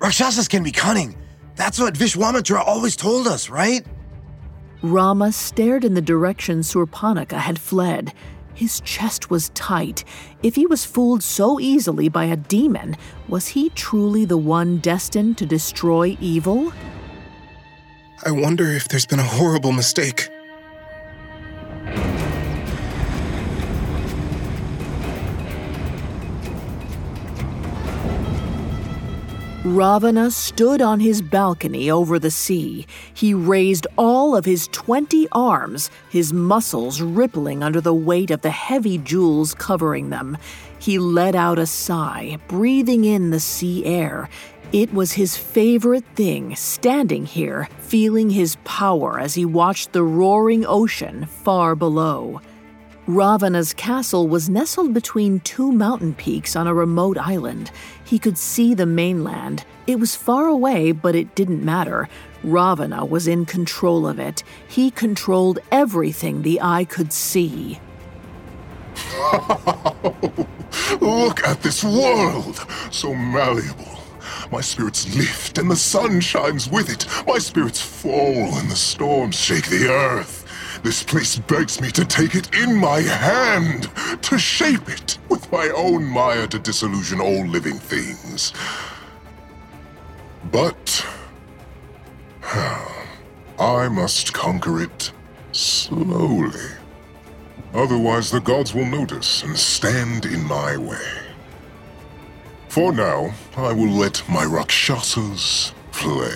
Rakshasas 0.01 0.49
can 0.49 0.61
be 0.61 0.73
cunning. 0.73 1.15
That's 1.55 1.79
what 1.79 1.93
Vishwamitra 1.93 2.61
always 2.65 2.97
told 2.97 3.27
us, 3.27 3.49
right? 3.49 3.85
Rama 4.81 5.31
stared 5.31 5.85
in 5.85 5.93
the 5.93 6.01
direction 6.01 6.59
Surpanaka 6.59 7.37
had 7.37 7.59
fled. 7.59 8.13
His 8.53 8.81
chest 8.81 9.29
was 9.29 9.51
tight. 9.51 10.03
If 10.43 10.55
he 10.55 10.65
was 10.65 10.83
fooled 10.83 11.23
so 11.23 11.61
easily 11.61 12.09
by 12.09 12.25
a 12.25 12.35
demon, 12.35 12.97
was 13.29 13.47
he 13.47 13.69
truly 13.69 14.25
the 14.25 14.37
one 14.37 14.79
destined 14.79 15.37
to 15.37 15.45
destroy 15.45 16.17
evil? 16.19 16.73
I 18.25 18.31
wonder 18.31 18.65
if 18.65 18.89
there's 18.89 19.05
been 19.05 19.19
a 19.19 19.23
horrible 19.39 19.71
mistake. 19.71 20.27
Ravana 29.65 30.31
stood 30.31 30.81
on 30.81 30.99
his 30.99 31.21
balcony 31.21 31.91
over 31.91 32.17
the 32.17 32.31
sea. 32.31 32.87
He 33.13 33.33
raised 33.33 33.85
all 33.97 34.35
of 34.35 34.43
his 34.45 34.67
twenty 34.69 35.27
arms, 35.31 35.91
his 36.09 36.33
muscles 36.33 37.01
rippling 37.01 37.61
under 37.61 37.79
the 37.79 37.93
weight 37.93 38.31
of 38.31 38.41
the 38.41 38.49
heavy 38.49 38.97
jewels 38.97 39.53
covering 39.53 40.09
them. 40.09 40.37
He 40.79 40.97
let 40.97 41.35
out 41.35 41.59
a 41.59 41.65
sigh, 41.65 42.39
breathing 42.47 43.05
in 43.05 43.29
the 43.29 43.39
sea 43.39 43.85
air. 43.85 44.29
It 44.71 44.93
was 44.93 45.13
his 45.13 45.35
favorite 45.35 46.05
thing, 46.13 46.55
standing 46.55 47.25
here, 47.25 47.67
feeling 47.79 48.29
his 48.29 48.55
power 48.65 49.19
as 49.19 49.33
he 49.33 49.43
watched 49.43 49.93
the 49.93 50.03
roaring 50.03 50.63
ocean 50.63 51.25
far 51.25 51.73
below. 51.75 52.39
Ravana's 53.07 53.73
castle 53.73 54.27
was 54.27 54.47
nestled 54.47 54.93
between 54.93 55.39
two 55.39 55.71
mountain 55.71 56.13
peaks 56.13 56.55
on 56.55 56.67
a 56.67 56.73
remote 56.75 57.17
island. 57.17 57.71
He 58.05 58.19
could 58.19 58.37
see 58.37 58.75
the 58.75 58.85
mainland. 58.85 59.65
It 59.87 59.99
was 59.99 60.15
far 60.15 60.45
away, 60.45 60.91
but 60.91 61.15
it 61.15 61.33
didn't 61.33 61.65
matter. 61.65 62.07
Ravana 62.43 63.03
was 63.03 63.27
in 63.27 63.47
control 63.47 64.05
of 64.05 64.19
it. 64.19 64.43
He 64.67 64.91
controlled 64.91 65.57
everything 65.71 66.43
the 66.43 66.61
eye 66.61 66.85
could 66.85 67.11
see. 67.11 67.79
Look 71.01 71.43
at 71.43 71.63
this 71.63 71.83
world, 71.83 72.63
so 72.91 73.15
malleable. 73.15 73.98
My 74.51 74.61
spirits 74.61 75.15
lift 75.15 75.57
and 75.59 75.69
the 75.69 75.75
sun 75.75 76.21
shines 76.21 76.69
with 76.69 76.89
it. 76.89 77.05
My 77.27 77.37
spirits 77.37 77.81
fall 77.81 78.57
and 78.57 78.69
the 78.69 78.75
storms 78.75 79.35
shake 79.35 79.67
the 79.67 79.89
earth. 79.89 80.45
This 80.81 81.03
place 81.03 81.37
begs 81.37 81.79
me 81.79 81.91
to 81.91 82.05
take 82.05 82.35
it 82.35 82.55
in 82.55 82.75
my 82.75 83.01
hand, 83.01 83.89
to 84.23 84.39
shape 84.39 84.89
it 84.89 85.17
with 85.29 85.51
my 85.51 85.69
own 85.69 86.05
Maya 86.05 86.47
to 86.47 86.57
disillusion 86.57 87.19
all 87.19 87.45
living 87.45 87.77
things. 87.77 88.53
But 90.51 91.05
I 93.59 93.87
must 93.89 94.33
conquer 94.33 94.81
it 94.81 95.11
slowly. 95.51 96.71
Otherwise, 97.73 98.31
the 98.31 98.39
gods 98.39 98.73
will 98.73 98.85
notice 98.85 99.43
and 99.43 99.55
stand 99.55 100.25
in 100.25 100.43
my 100.45 100.75
way. 100.75 101.28
For 102.69 102.93
now, 102.93 103.33
I 103.57 103.73
will 103.73 103.89
let 103.89 104.21
my 104.29 104.45
Rakshasas 104.45 105.73
play. 105.91 106.35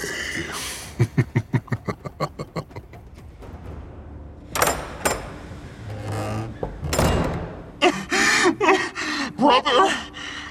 Brother, 9.37 9.93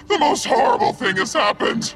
the 0.07 0.19
most 0.21 0.47
horrible 0.47 0.93
thing 0.93 1.17
has 1.17 1.33
happened. 1.33 1.95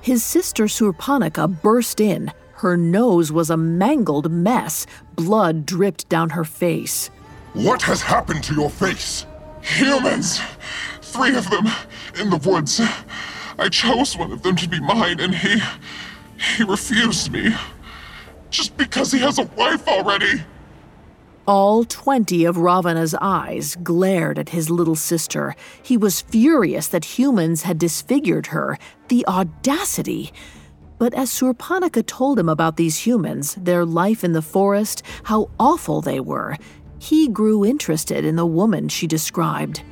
His 0.00 0.22
sister 0.24 0.66
Surpanaka 0.66 1.60
burst 1.62 2.00
in. 2.00 2.32
Her 2.52 2.76
nose 2.76 3.32
was 3.32 3.50
a 3.50 3.56
mangled 3.56 4.30
mess. 4.30 4.86
Blood 5.16 5.66
dripped 5.66 6.08
down 6.08 6.30
her 6.30 6.44
face. 6.44 7.10
What 7.54 7.82
has 7.82 8.02
happened 8.02 8.44
to 8.44 8.54
your 8.54 8.70
face? 8.70 9.26
Humans! 9.62 10.40
Three 11.12 11.36
of 11.36 11.50
them 11.50 11.66
in 12.18 12.30
the 12.30 12.38
woods. 12.38 12.80
I 13.58 13.68
chose 13.68 14.16
one 14.16 14.32
of 14.32 14.42
them 14.42 14.56
to 14.56 14.66
be 14.66 14.80
mine, 14.80 15.20
and 15.20 15.34
he. 15.34 15.60
he 16.56 16.64
refused 16.64 17.30
me. 17.30 17.54
Just 18.48 18.78
because 18.78 19.12
he 19.12 19.18
has 19.18 19.38
a 19.38 19.44
wife 19.44 19.86
already. 19.86 20.42
All 21.46 21.84
twenty 21.84 22.46
of 22.46 22.56
Ravana's 22.56 23.14
eyes 23.20 23.76
glared 23.82 24.38
at 24.38 24.48
his 24.48 24.70
little 24.70 24.96
sister. 24.96 25.54
He 25.82 25.98
was 25.98 26.22
furious 26.22 26.88
that 26.88 27.18
humans 27.18 27.62
had 27.62 27.78
disfigured 27.78 28.46
her. 28.46 28.78
The 29.08 29.26
audacity! 29.26 30.32
But 30.96 31.12
as 31.12 31.30
Surpanaka 31.30 32.06
told 32.06 32.38
him 32.38 32.48
about 32.48 32.78
these 32.78 33.04
humans, 33.04 33.54
their 33.56 33.84
life 33.84 34.24
in 34.24 34.32
the 34.32 34.40
forest, 34.40 35.02
how 35.24 35.50
awful 35.60 36.00
they 36.00 36.20
were, 36.20 36.56
he 36.98 37.28
grew 37.28 37.66
interested 37.66 38.24
in 38.24 38.36
the 38.36 38.46
woman 38.46 38.88
she 38.88 39.06
described. 39.06 39.82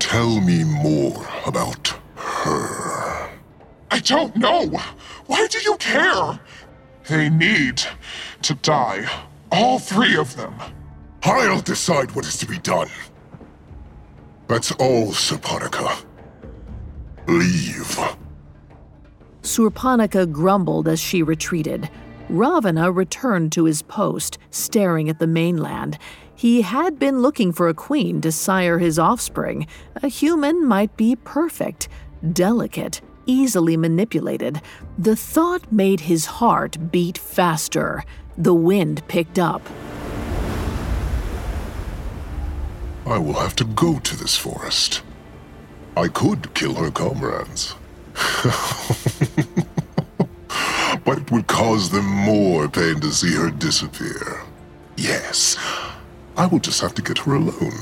Tell 0.00 0.40
me 0.40 0.64
more 0.64 1.24
about 1.46 1.88
her. 2.16 3.30
I 3.92 4.00
don't 4.00 4.34
know. 4.34 4.66
Why 5.26 5.46
do 5.46 5.58
you 5.60 5.76
care? 5.76 6.40
They 7.08 7.28
need 7.28 7.82
to 8.42 8.54
die. 8.54 9.08
All 9.52 9.78
three 9.78 10.16
of 10.16 10.36
them. 10.36 10.54
I'll 11.22 11.60
decide 11.60 12.12
what 12.12 12.26
is 12.26 12.36
to 12.38 12.46
be 12.46 12.58
done. 12.58 12.88
That's 14.48 14.72
all, 14.72 15.12
Surpanaka. 15.12 16.04
Leave. 17.28 17.98
Surpanaka 19.42 20.30
grumbled 20.30 20.88
as 20.88 20.98
she 20.98 21.22
retreated. 21.22 21.88
Ravana 22.28 22.90
returned 22.90 23.52
to 23.52 23.64
his 23.64 23.82
post, 23.82 24.38
staring 24.50 25.08
at 25.08 25.18
the 25.18 25.26
mainland. 25.26 25.98
He 26.40 26.62
had 26.62 26.98
been 26.98 27.20
looking 27.20 27.52
for 27.52 27.68
a 27.68 27.74
queen 27.74 28.22
to 28.22 28.32
sire 28.32 28.78
his 28.78 28.98
offspring. 28.98 29.66
A 30.02 30.08
human 30.08 30.66
might 30.66 30.96
be 30.96 31.14
perfect, 31.14 31.86
delicate, 32.32 33.02
easily 33.26 33.76
manipulated. 33.76 34.62
The 34.96 35.16
thought 35.16 35.70
made 35.70 36.00
his 36.00 36.24
heart 36.40 36.90
beat 36.90 37.18
faster. 37.18 38.04
The 38.38 38.54
wind 38.54 39.06
picked 39.06 39.38
up. 39.38 39.60
I 43.04 43.18
will 43.18 43.34
have 43.34 43.54
to 43.56 43.64
go 43.64 43.98
to 43.98 44.16
this 44.16 44.34
forest. 44.34 45.02
I 45.94 46.08
could 46.08 46.54
kill 46.54 46.72
her 46.76 46.90
comrades. 46.90 47.74
but 51.04 51.18
it 51.18 51.30
would 51.30 51.48
cause 51.48 51.90
them 51.90 52.06
more 52.06 52.66
pain 52.66 52.98
to 53.00 53.12
see 53.12 53.34
her 53.34 53.50
disappear. 53.50 54.40
Yes, 54.96 55.58
I 56.40 56.46
will 56.46 56.58
just 56.58 56.80
have 56.80 56.94
to 56.94 57.02
get 57.02 57.18
her 57.18 57.34
alone. 57.34 57.80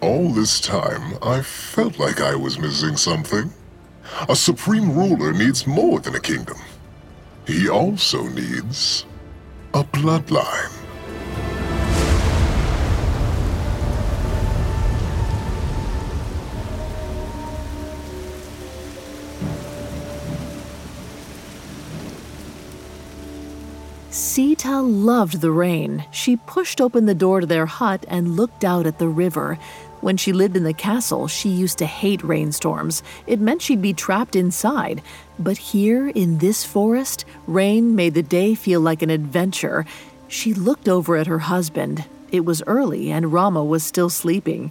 All 0.00 0.30
this 0.30 0.60
time, 0.60 1.18
I 1.20 1.42
felt 1.42 1.98
like 1.98 2.20
I 2.20 2.36
was 2.36 2.60
missing 2.60 2.96
something. 2.96 3.52
A 4.28 4.36
supreme 4.36 4.96
ruler 4.96 5.32
needs 5.32 5.66
more 5.66 5.98
than 5.98 6.14
a 6.14 6.20
kingdom. 6.20 6.58
He 7.44 7.68
also 7.68 8.28
needs 8.28 9.04
a 9.74 9.82
bloodline. 9.82 10.85
Sita 24.36 24.82
loved 24.82 25.40
the 25.40 25.50
rain. 25.50 26.04
She 26.10 26.36
pushed 26.36 26.78
open 26.78 27.06
the 27.06 27.14
door 27.14 27.40
to 27.40 27.46
their 27.46 27.64
hut 27.64 28.04
and 28.06 28.36
looked 28.36 28.64
out 28.64 28.84
at 28.84 28.98
the 28.98 29.08
river. 29.08 29.58
When 30.02 30.18
she 30.18 30.34
lived 30.34 30.58
in 30.58 30.64
the 30.64 30.74
castle, 30.74 31.26
she 31.26 31.48
used 31.48 31.78
to 31.78 31.86
hate 31.86 32.22
rainstorms. 32.22 33.02
It 33.26 33.40
meant 33.40 33.62
she'd 33.62 33.80
be 33.80 33.94
trapped 33.94 34.36
inside. 34.36 35.00
But 35.38 35.56
here, 35.56 36.08
in 36.10 36.36
this 36.36 36.66
forest, 36.66 37.24
rain 37.46 37.96
made 37.96 38.12
the 38.12 38.22
day 38.22 38.54
feel 38.54 38.78
like 38.82 39.00
an 39.00 39.08
adventure. 39.08 39.86
She 40.28 40.52
looked 40.52 40.86
over 40.86 41.16
at 41.16 41.28
her 41.28 41.38
husband. 41.38 42.04
It 42.30 42.44
was 42.44 42.62
early, 42.66 43.10
and 43.10 43.32
Rama 43.32 43.64
was 43.64 43.84
still 43.84 44.10
sleeping. 44.10 44.70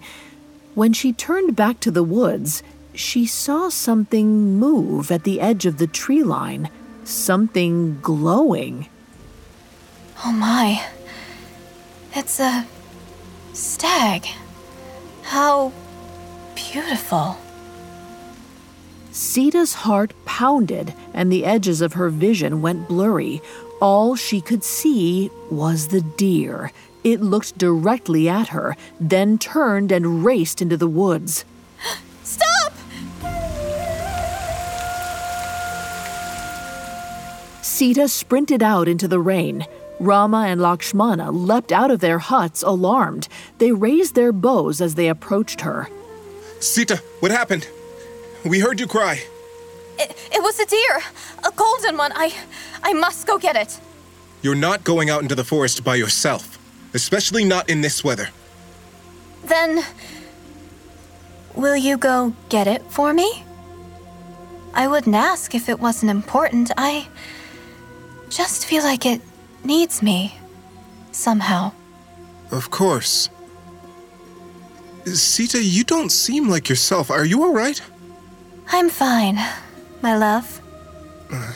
When 0.75 0.93
she 0.93 1.12
turned 1.12 1.56
back 1.56 1.80
to 1.80 1.89
the 1.89 2.04
woods, 2.04 2.62
she 2.93 3.25
saw 3.25 3.69
something 3.69 4.60
move 4.60 5.10
at 5.10 5.23
the 5.23 5.41
edge 5.41 5.65
of 5.65 5.80
the 5.80 5.88
tree 5.88 6.21
line. 6.21 6.69
Something 7.04 7.99
glowing. 8.04 8.89
Oh 10.23 10.32
my. 10.32 10.82
It's 12.13 12.39
a 12.39 12.65
stag. 13.54 14.25
How 15.23 15.73
beautiful. 16.56 17.38
Sita's 19.12 19.73
heart 19.73 20.13
pounded 20.25 20.93
and 21.13 21.32
the 21.32 21.45
edges 21.45 21.82
of 21.82 21.93
her 21.93 22.10
vision 22.10 22.62
went 22.62 22.88
blurry. 22.88 23.41
All 23.82 24.15
she 24.15 24.39
could 24.41 24.63
see 24.63 25.30
was 25.49 25.88
the 25.88 26.01
deer. 26.01 26.71
It 27.04 27.21
looked 27.21 27.58
directly 27.58 28.28
at 28.28 28.49
her, 28.49 28.75
then 28.99 29.38
turned 29.38 29.91
and 29.91 30.23
raced 30.25 30.62
into 30.62 30.78
the 30.78 30.88
woods. 30.88 31.45
Stop! 32.23 32.73
Sita 37.62 38.08
sprinted 38.08 38.63
out 38.63 38.88
into 38.88 39.08
the 39.08 39.19
rain. 39.19 39.65
Rama 39.99 40.45
and 40.47 40.62
Lakshmana 40.62 41.31
leapt 41.31 41.71
out 41.71 41.91
of 41.91 41.99
their 41.99 42.19
huts 42.19 42.63
alarmed. 42.63 43.27
They 43.58 43.71
raised 43.71 44.15
their 44.15 44.31
bows 44.34 44.81
as 44.81 44.95
they 44.95 45.08
approached 45.08 45.62
her. 45.62 45.88
Sita, 46.60 47.01
what 47.19 47.31
happened? 47.31 47.67
We 48.45 48.60
heard 48.60 48.79
you 48.79 48.88
cry. 48.88 49.23
It, 49.97 50.15
it 50.34 50.41
was 50.41 50.60
a 50.60 50.65
deer, 50.65 51.01
a 51.43 51.51
golden 51.55 51.97
one. 51.97 52.12
I, 52.15 52.34
I 52.84 52.93
must 52.93 53.25
go 53.25 53.38
get 53.38 53.55
it. 53.55 53.79
You're 54.41 54.55
not 54.55 54.84
going 54.84 55.10
out 55.10 55.21
into 55.21 55.36
the 55.36 55.43
forest 55.43 55.84
by 55.84 55.95
yourself, 55.95 56.60
especially 56.93 57.45
not 57.45 57.69
in 57.69 57.81
this 57.81 58.03
weather. 58.03 58.29
Then, 59.45 59.84
will 61.55 61.77
you 61.77 61.97
go 61.97 62.34
get 62.49 62.67
it 62.67 62.84
for 62.91 63.13
me? 63.13 63.43
I 64.73 64.88
wouldn't 64.88 65.15
ask 65.15 65.55
if 65.55 65.69
it 65.69 65.79
wasn't 65.79 66.12
important. 66.12 66.71
I 66.77 67.08
just 68.29 68.65
feel 68.65 68.84
like 68.84 69.05
it 69.05 69.21
needs 69.65 70.01
me. 70.01 70.38
Somehow. 71.12 71.71
Of 72.51 72.71
course. 72.71 73.30
Sita, 75.06 75.63
you 75.63 75.84
don't 75.84 76.12
seem 76.12 76.49
like 76.49 76.69
yourself. 76.69 77.12
Are 77.12 77.25
you 77.25 77.43
alright? 77.43 77.82
I'm 78.71 78.89
fine, 78.89 79.39
my 80.01 80.17
love. 80.17 80.62
Uh, 81.32 81.54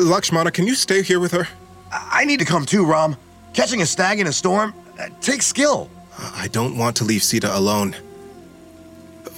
Lakshmana, 0.00 0.50
can 0.50 0.66
you 0.66 0.74
stay 0.74 1.02
here 1.02 1.20
with 1.20 1.32
her? 1.32 1.46
I 1.92 2.24
need 2.24 2.38
to 2.40 2.44
come 2.44 2.66
too, 2.66 2.84
Ram. 2.84 3.16
Catching 3.52 3.82
a 3.82 3.86
stag 3.86 4.20
in 4.20 4.26
a 4.26 4.32
storm 4.32 4.74
uh, 4.98 5.08
takes 5.20 5.46
skill. 5.46 5.90
I 6.18 6.48
don't 6.48 6.76
want 6.76 6.96
to 6.96 7.04
leave 7.04 7.22
Sita 7.22 7.56
alone. 7.56 7.96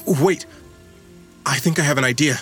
Wait. 0.07 0.47
I 1.45 1.57
think 1.59 1.79
I 1.79 1.83
have 1.83 1.99
an 1.99 2.05
idea. 2.05 2.39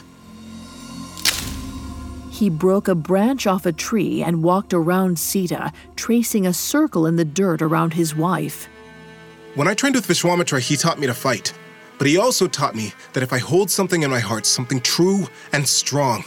He 2.41 2.49
broke 2.49 2.89
a 2.89 2.95
branch 2.95 3.47
off 3.47 3.67
a 3.67 3.73
tree 3.73 4.23
and 4.23 4.43
walked 4.43 4.73
around 4.73 5.19
Sita, 5.19 5.75
tracing 5.95 6.47
a 6.47 6.55
circle 6.55 7.05
in 7.05 7.17
the 7.17 7.25
dirt 7.27 7.61
around 7.61 7.93
his 7.93 8.17
wife. 8.17 8.67
When 9.57 9.69
I 9.69 9.75
trained 9.75 9.95
with 9.95 10.07
Vishwamitra, 10.07 10.59
he 10.59 10.79
taught 10.79 10.99
me 10.99 11.07
to 11.07 11.13
fight. 11.13 11.53
But 11.99 12.07
he 12.07 12.17
also 12.17 12.49
taught 12.49 12.75
me 12.75 12.95
that 13.13 13.23
if 13.23 13.35
I 13.35 13.37
hold 13.37 13.71
something 13.71 14.05
in 14.05 14.11
my 14.11 14.21
heart, 14.21 14.47
something 14.47 14.81
true 14.81 15.27
and 15.53 15.69
strong, 15.69 16.25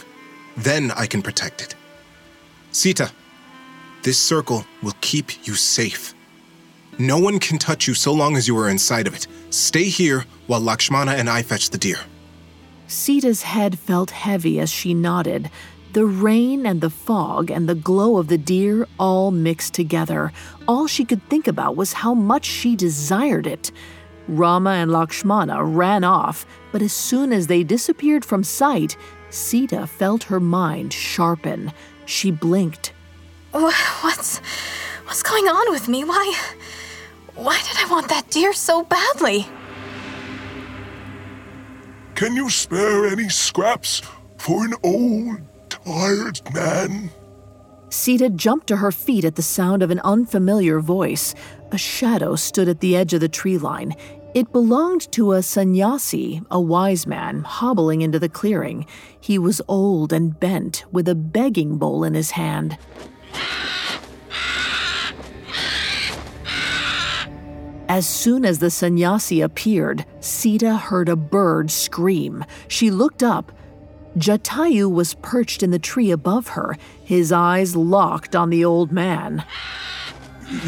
then 0.56 0.92
I 0.92 1.06
can 1.06 1.20
protect 1.20 1.62
it. 1.62 1.74
Sita, 2.70 3.10
this 4.04 4.16
circle 4.16 4.64
will 4.84 4.94
keep 5.00 5.48
you 5.48 5.56
safe. 5.56 6.14
No 6.96 7.18
one 7.18 7.40
can 7.40 7.58
touch 7.58 7.88
you 7.88 7.94
so 7.94 8.12
long 8.12 8.36
as 8.36 8.46
you 8.46 8.56
are 8.56 8.68
inside 8.68 9.08
of 9.08 9.16
it. 9.16 9.26
Stay 9.50 9.86
here 9.86 10.26
while 10.46 10.60
Lakshmana 10.60 11.14
and 11.14 11.28
I 11.28 11.42
fetch 11.42 11.70
the 11.70 11.78
deer. 11.78 11.98
Sita's 12.86 13.42
head 13.42 13.78
felt 13.78 14.10
heavy 14.10 14.60
as 14.60 14.70
she 14.70 14.94
nodded. 14.94 15.50
The 15.94 16.04
rain 16.04 16.66
and 16.66 16.80
the 16.80 16.90
fog 16.90 17.52
and 17.52 17.68
the 17.68 17.76
glow 17.76 18.16
of 18.16 18.26
the 18.26 18.36
deer 18.36 18.88
all 18.98 19.30
mixed 19.30 19.74
together. 19.74 20.32
All 20.66 20.88
she 20.88 21.04
could 21.04 21.22
think 21.28 21.46
about 21.46 21.76
was 21.76 21.92
how 21.92 22.14
much 22.14 22.46
she 22.46 22.74
desired 22.74 23.46
it. 23.46 23.70
Rama 24.26 24.70
and 24.70 24.90
Lakshmana 24.90 25.62
ran 25.62 26.02
off, 26.02 26.46
but 26.72 26.82
as 26.82 26.92
soon 26.92 27.32
as 27.32 27.46
they 27.46 27.62
disappeared 27.62 28.24
from 28.24 28.42
sight, 28.42 28.96
Sita 29.30 29.86
felt 29.86 30.24
her 30.24 30.40
mind 30.40 30.92
sharpen. 30.92 31.72
She 32.06 32.32
blinked. 32.32 32.92
What's 33.52 34.38
what's 35.04 35.22
going 35.22 35.46
on 35.46 35.70
with 35.70 35.86
me? 35.86 36.02
Why 36.02 36.36
why 37.36 37.56
did 37.58 37.76
I 37.76 37.86
want 37.88 38.08
that 38.08 38.30
deer 38.30 38.52
so 38.52 38.82
badly? 38.82 39.46
Can 42.16 42.34
you 42.34 42.50
spare 42.50 43.06
any 43.06 43.28
scraps 43.28 44.02
for 44.38 44.64
an 44.64 44.74
old 44.82 45.53
tired 45.84 46.40
man? 46.52 47.10
Sita 47.90 48.28
jumped 48.28 48.66
to 48.68 48.76
her 48.76 48.90
feet 48.90 49.24
at 49.24 49.36
the 49.36 49.42
sound 49.42 49.82
of 49.82 49.90
an 49.90 50.00
unfamiliar 50.00 50.80
voice. 50.80 51.34
A 51.70 51.78
shadow 51.78 52.34
stood 52.34 52.68
at 52.68 52.80
the 52.80 52.96
edge 52.96 53.14
of 53.14 53.20
the 53.20 53.28
tree 53.28 53.58
line. 53.58 53.94
It 54.34 54.50
belonged 54.50 55.12
to 55.12 55.32
a 55.32 55.42
sannyasi, 55.42 56.42
a 56.50 56.60
wise 56.60 57.06
man, 57.06 57.44
hobbling 57.44 58.02
into 58.02 58.18
the 58.18 58.28
clearing. 58.28 58.86
He 59.20 59.38
was 59.38 59.62
old 59.68 60.12
and 60.12 60.38
bent, 60.38 60.84
with 60.90 61.08
a 61.08 61.14
begging 61.14 61.78
bowl 61.78 62.02
in 62.02 62.14
his 62.14 62.32
hand. 62.32 62.76
As 67.88 68.08
soon 68.08 68.44
as 68.44 68.58
the 68.58 68.70
sannyasi 68.70 69.40
appeared, 69.40 70.04
Sita 70.18 70.74
heard 70.74 71.08
a 71.08 71.14
bird 71.14 71.70
scream. 71.70 72.44
She 72.66 72.90
looked 72.90 73.22
up. 73.22 73.52
Jatayu 74.16 74.90
was 74.90 75.14
perched 75.14 75.62
in 75.62 75.70
the 75.70 75.78
tree 75.78 76.10
above 76.10 76.48
her, 76.48 76.76
his 77.02 77.32
eyes 77.32 77.74
locked 77.74 78.36
on 78.36 78.50
the 78.50 78.64
old 78.64 78.92
man. 78.92 79.44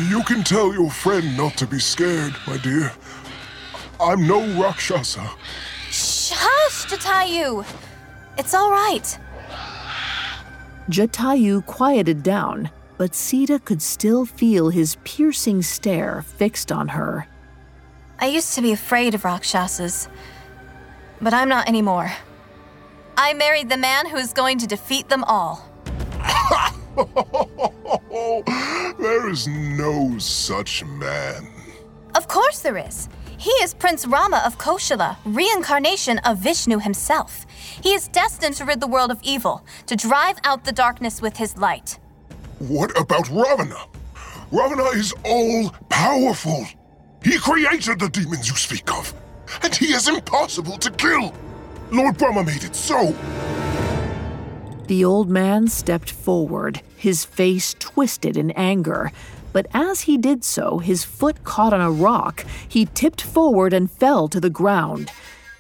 You 0.09 0.23
can 0.25 0.43
tell 0.43 0.73
your 0.73 0.91
friend 0.91 1.37
not 1.37 1.57
to 1.59 1.67
be 1.67 1.79
scared, 1.79 2.35
my 2.47 2.57
dear. 2.57 2.93
I'm 4.01 4.27
no 4.27 4.41
Rakshasa. 4.61 5.31
Shush, 5.91 6.87
Jatayu! 6.87 7.65
It's 8.37 8.53
all 8.53 8.71
right. 8.71 9.19
Jatayu 10.91 11.65
quieted 11.67 12.23
down, 12.23 12.71
but 12.99 13.15
Sita 13.15 13.61
could 13.61 13.81
still 13.81 14.27
feel 14.27 14.71
his 14.71 14.97
piercing 15.05 15.63
stare 15.63 16.23
fixed 16.23 16.73
on 16.73 16.89
her. 16.89 17.29
I 18.19 18.27
used 18.27 18.55
to 18.55 18.63
be 18.63 18.73
afraid 18.73 19.15
of 19.15 19.25
Rakshasas, 19.25 20.09
but 21.21 21.33
I'm 21.33 21.49
not 21.49 21.69
anymore. 21.69 22.13
I 23.19 23.33
married 23.33 23.71
the 23.71 23.79
man 23.79 24.07
who 24.07 24.19
is 24.19 24.35
going 24.35 24.59
to 24.59 24.67
defeat 24.67 25.09
them 25.09 25.25
all. 25.25 25.67
there 28.99 29.29
is 29.31 29.49
no 29.49 30.19
such 30.19 30.85
man. 30.85 31.49
Of 32.15 32.29
course 32.29 32.61
there 32.61 32.77
is. 32.77 33.09
He 33.39 33.51
is 33.63 33.73
Prince 33.73 34.07
Rama 34.07 34.43
of 34.45 34.59
Koshala, 34.59 35.17
reincarnation 35.25 36.19
of 36.19 36.39
Vishnu 36.39 36.79
himself. 36.79 37.47
He 37.83 37.95
is 37.95 38.09
destined 38.09 38.55
to 38.57 38.67
rid 38.67 38.81
the 38.81 38.87
world 38.87 39.11
of 39.11 39.21
evil, 39.23 39.65
to 39.87 39.97
drive 39.97 40.37
out 40.45 40.65
the 40.65 40.73
darkness 40.73 41.23
with 41.23 41.39
his 41.39 41.57
light. 41.57 41.99
What 42.59 42.99
about 43.01 43.31
Ravana? 43.31 43.79
Ravana 44.53 44.91
is 44.91 45.15
all 45.25 45.71
powerful. 45.89 46.67
He 47.23 47.39
created 47.39 47.99
the 47.99 48.09
demons 48.09 48.49
you 48.49 48.57
speak 48.57 48.93
of, 48.93 49.13
and 49.63 49.75
he 49.75 49.87
is 49.87 50.07
impossible 50.07 50.77
to 50.79 50.91
kill. 50.91 51.35
Lord 51.91 52.19
Brahma 52.19 52.45
made 52.45 52.65
it 52.65 52.75
so. 52.75 53.15
The 54.87 55.05
old 55.05 55.29
man 55.29 55.69
stepped 55.69 56.11
forward, 56.11 56.83
his 56.97 57.25
face 57.25 57.75
twisted 57.79 58.37
in 58.37 58.51
anger. 58.53 59.13
But 59.53 59.67
as 59.73 60.03
he 60.03 60.19
did 60.19 60.45
so, 60.45 60.79
his 60.79 61.05
foot 61.05 61.43
caught 61.45 61.73
on 61.73 61.81
a 61.81 61.91
rock. 61.91 62.45
He 62.69 62.87
tipped 62.87 63.23
forward 63.23 63.73
and 63.73 63.91
fell 63.91 64.29
to 64.29 64.39
the 64.41 64.51
ground. 64.51 65.11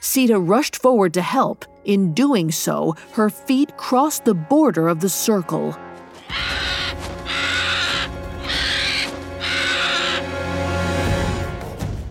Sita 0.01 0.39
rushed 0.39 0.77
forward 0.77 1.15
to 1.15 1.23
help. 1.23 1.65
In 1.85 2.13
doing 2.13 2.51
so, 2.51 2.95
her 3.13 3.31
feet 3.31 3.77
crossed 3.77 4.25
the 4.25 4.35
border 4.35 4.89
of 4.89 5.01
the 5.01 5.09
circle. 5.09 5.77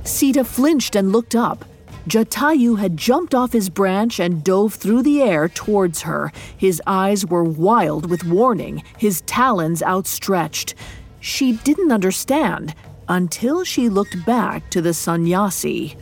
Sita 0.03 0.43
flinched 0.43 0.95
and 0.95 1.11
looked 1.11 1.35
up. 1.35 1.65
Jatayu 2.07 2.77
had 2.77 2.97
jumped 2.97 3.33
off 3.33 3.51
his 3.51 3.69
branch 3.69 4.19
and 4.19 4.43
dove 4.43 4.75
through 4.75 5.01
the 5.01 5.23
air 5.23 5.49
towards 5.49 6.03
her. 6.03 6.31
His 6.55 6.81
eyes 6.85 7.25
were 7.25 7.43
wild 7.43 8.09
with 8.09 8.23
warning, 8.23 8.83
his 8.97 9.21
talons 9.21 9.81
outstretched. 9.81 10.75
She 11.19 11.53
didn't 11.53 11.91
understand 11.91 12.75
until 13.07 13.63
she 13.63 13.89
looked 13.89 14.23
back 14.23 14.69
to 14.69 14.81
the 14.81 14.93
sannyasi. 14.93 15.97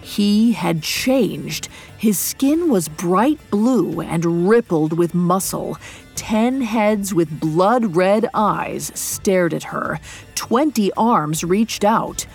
He 0.00 0.52
had 0.52 0.82
changed. 0.82 1.68
His 1.98 2.18
skin 2.18 2.70
was 2.70 2.88
bright 2.88 3.38
blue 3.50 4.00
and 4.00 4.48
rippled 4.48 4.94
with 4.96 5.14
muscle. 5.14 5.76
Ten 6.14 6.62
heads 6.62 7.12
with 7.12 7.38
blood 7.38 7.94
red 7.94 8.26
eyes 8.32 8.90
stared 8.94 9.52
at 9.52 9.64
her. 9.64 10.00
Twenty 10.34 10.90
arms 10.94 11.44
reached 11.44 11.84
out. 11.84 12.26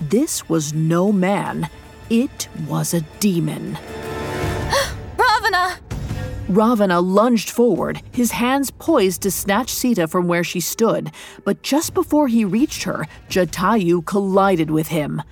This 0.00 0.46
was 0.48 0.74
no 0.74 1.10
man, 1.10 1.70
it 2.10 2.48
was 2.68 2.94
a 2.94 3.00
demon. 3.20 3.78
Ravana! 5.16 5.78
Ravana 6.48 7.00
lunged 7.00 7.50
forward, 7.50 8.02
his 8.12 8.30
hands 8.32 8.70
poised 8.70 9.22
to 9.22 9.30
snatch 9.30 9.70
Sita 9.70 10.06
from 10.06 10.28
where 10.28 10.44
she 10.44 10.60
stood, 10.60 11.10
but 11.44 11.62
just 11.62 11.92
before 11.94 12.28
he 12.28 12.44
reached 12.44 12.84
her, 12.84 13.06
Jatayu 13.28 14.04
collided 14.06 14.70
with 14.70 14.88
him. 14.88 15.22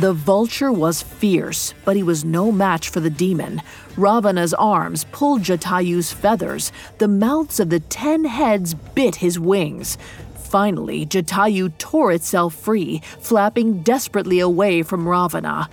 The 0.00 0.14
vulture 0.14 0.72
was 0.72 1.02
fierce, 1.02 1.74
but 1.84 1.94
he 1.94 2.02
was 2.02 2.24
no 2.24 2.50
match 2.50 2.88
for 2.88 3.00
the 3.00 3.10
demon. 3.10 3.60
Ravana's 3.98 4.54
arms 4.54 5.04
pulled 5.04 5.42
Jatayu's 5.42 6.10
feathers. 6.10 6.72
The 6.96 7.08
mouths 7.08 7.60
of 7.60 7.68
the 7.68 7.80
ten 7.80 8.24
heads 8.24 8.72
bit 8.72 9.16
his 9.16 9.38
wings. 9.38 9.98
Finally, 10.50 11.06
Jatayu 11.06 11.70
tore 11.78 12.10
itself 12.10 12.56
free, 12.56 13.00
flapping 13.20 13.82
desperately 13.82 14.40
away 14.40 14.82
from 14.82 15.08
Ravana. 15.08 15.70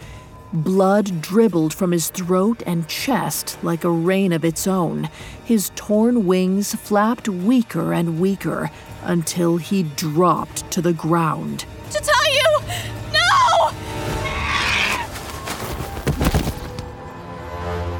Blood 0.53 1.19
dribbled 1.19 1.73
from 1.73 1.91
his 1.91 2.11
throat 2.11 2.61
and 2.67 2.87
chest 2.87 3.57
like 3.63 3.83
a 3.83 3.89
rain 3.89 4.31
of 4.31 4.45
its 4.45 4.67
own. 4.67 5.09
His 5.43 5.71
torn 5.75 6.27
wings 6.27 6.75
flapped 6.75 7.27
weaker 7.27 7.91
and 7.91 8.21
weaker 8.21 8.69
until 9.01 9.57
he 9.57 9.81
dropped 9.81 10.69
to 10.69 10.81
the 10.81 10.93
ground. 10.93 11.65
Jatayu! 11.89 12.67
No! 13.11 13.71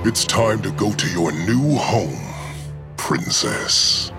It's 0.06 0.26
time 0.26 0.62
to 0.62 0.70
go 0.74 0.94
to 0.94 1.10
your 1.10 1.32
new 1.32 1.76
home, 1.76 2.36
Princess. 2.98 4.12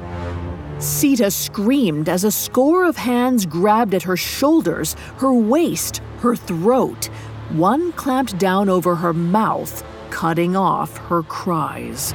Sita 0.78 1.28
screamed 1.28 2.08
as 2.08 2.22
a 2.22 2.30
score 2.30 2.84
of 2.84 2.96
hands 2.96 3.46
grabbed 3.46 3.94
at 3.94 4.04
her 4.04 4.16
shoulders, 4.16 4.94
her 5.16 5.32
waist, 5.32 6.00
her 6.20 6.36
throat. 6.36 7.06
One 7.50 7.90
clamped 7.92 8.38
down 8.38 8.68
over 8.68 8.94
her 8.94 9.12
mouth, 9.12 9.82
cutting 10.10 10.54
off 10.54 10.96
her 10.98 11.24
cries. 11.24 12.14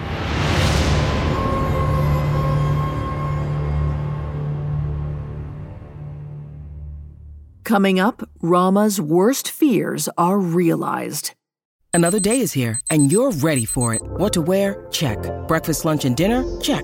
Coming 7.65 7.99
up, 7.99 8.29
Rama's 8.41 9.01
worst 9.01 9.49
fears 9.49 10.07
are 10.17 10.37
realized. 10.37 11.33
Another 11.93 12.19
day 12.19 12.39
is 12.39 12.53
here, 12.53 12.79
and 12.89 13.11
you're 13.11 13.31
ready 13.31 13.65
for 13.65 13.93
it. 13.93 14.01
What 14.03 14.33
to 14.33 14.41
wear? 14.41 14.87
Check. 14.89 15.17
Breakfast, 15.47 15.85
lunch, 15.85 16.05
and 16.05 16.15
dinner? 16.15 16.43
Check. 16.59 16.83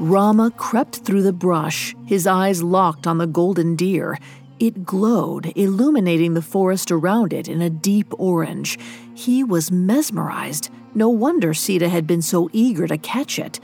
Rama 0.00 0.50
crept 0.52 1.04
through 1.04 1.20
the 1.20 1.32
brush, 1.32 1.94
his 2.06 2.26
eyes 2.26 2.62
locked 2.62 3.06
on 3.06 3.18
the 3.18 3.26
golden 3.26 3.76
deer. 3.76 4.16
It 4.58 4.82
glowed, 4.82 5.52
illuminating 5.56 6.32
the 6.32 6.40
forest 6.40 6.90
around 6.90 7.34
it 7.34 7.48
in 7.48 7.60
a 7.60 7.68
deep 7.68 8.06
orange. 8.18 8.78
He 9.14 9.44
was 9.44 9.70
mesmerized. 9.70 10.70
No 10.94 11.10
wonder 11.10 11.52
Sita 11.52 11.90
had 11.90 12.06
been 12.06 12.22
so 12.22 12.48
eager 12.54 12.86
to 12.86 12.96
catch 12.96 13.38
it. 13.38 13.60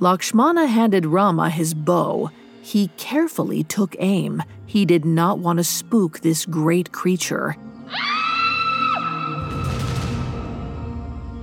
Lakshmana 0.00 0.66
handed 0.66 1.04
Rama 1.04 1.50
his 1.50 1.74
bow. 1.74 2.30
He 2.62 2.88
carefully 2.96 3.62
took 3.62 3.94
aim. 3.98 4.42
He 4.64 4.86
did 4.86 5.04
not 5.04 5.40
want 5.40 5.58
to 5.58 5.64
spook 5.64 6.20
this 6.20 6.46
great 6.46 6.90
creature. 6.90 7.54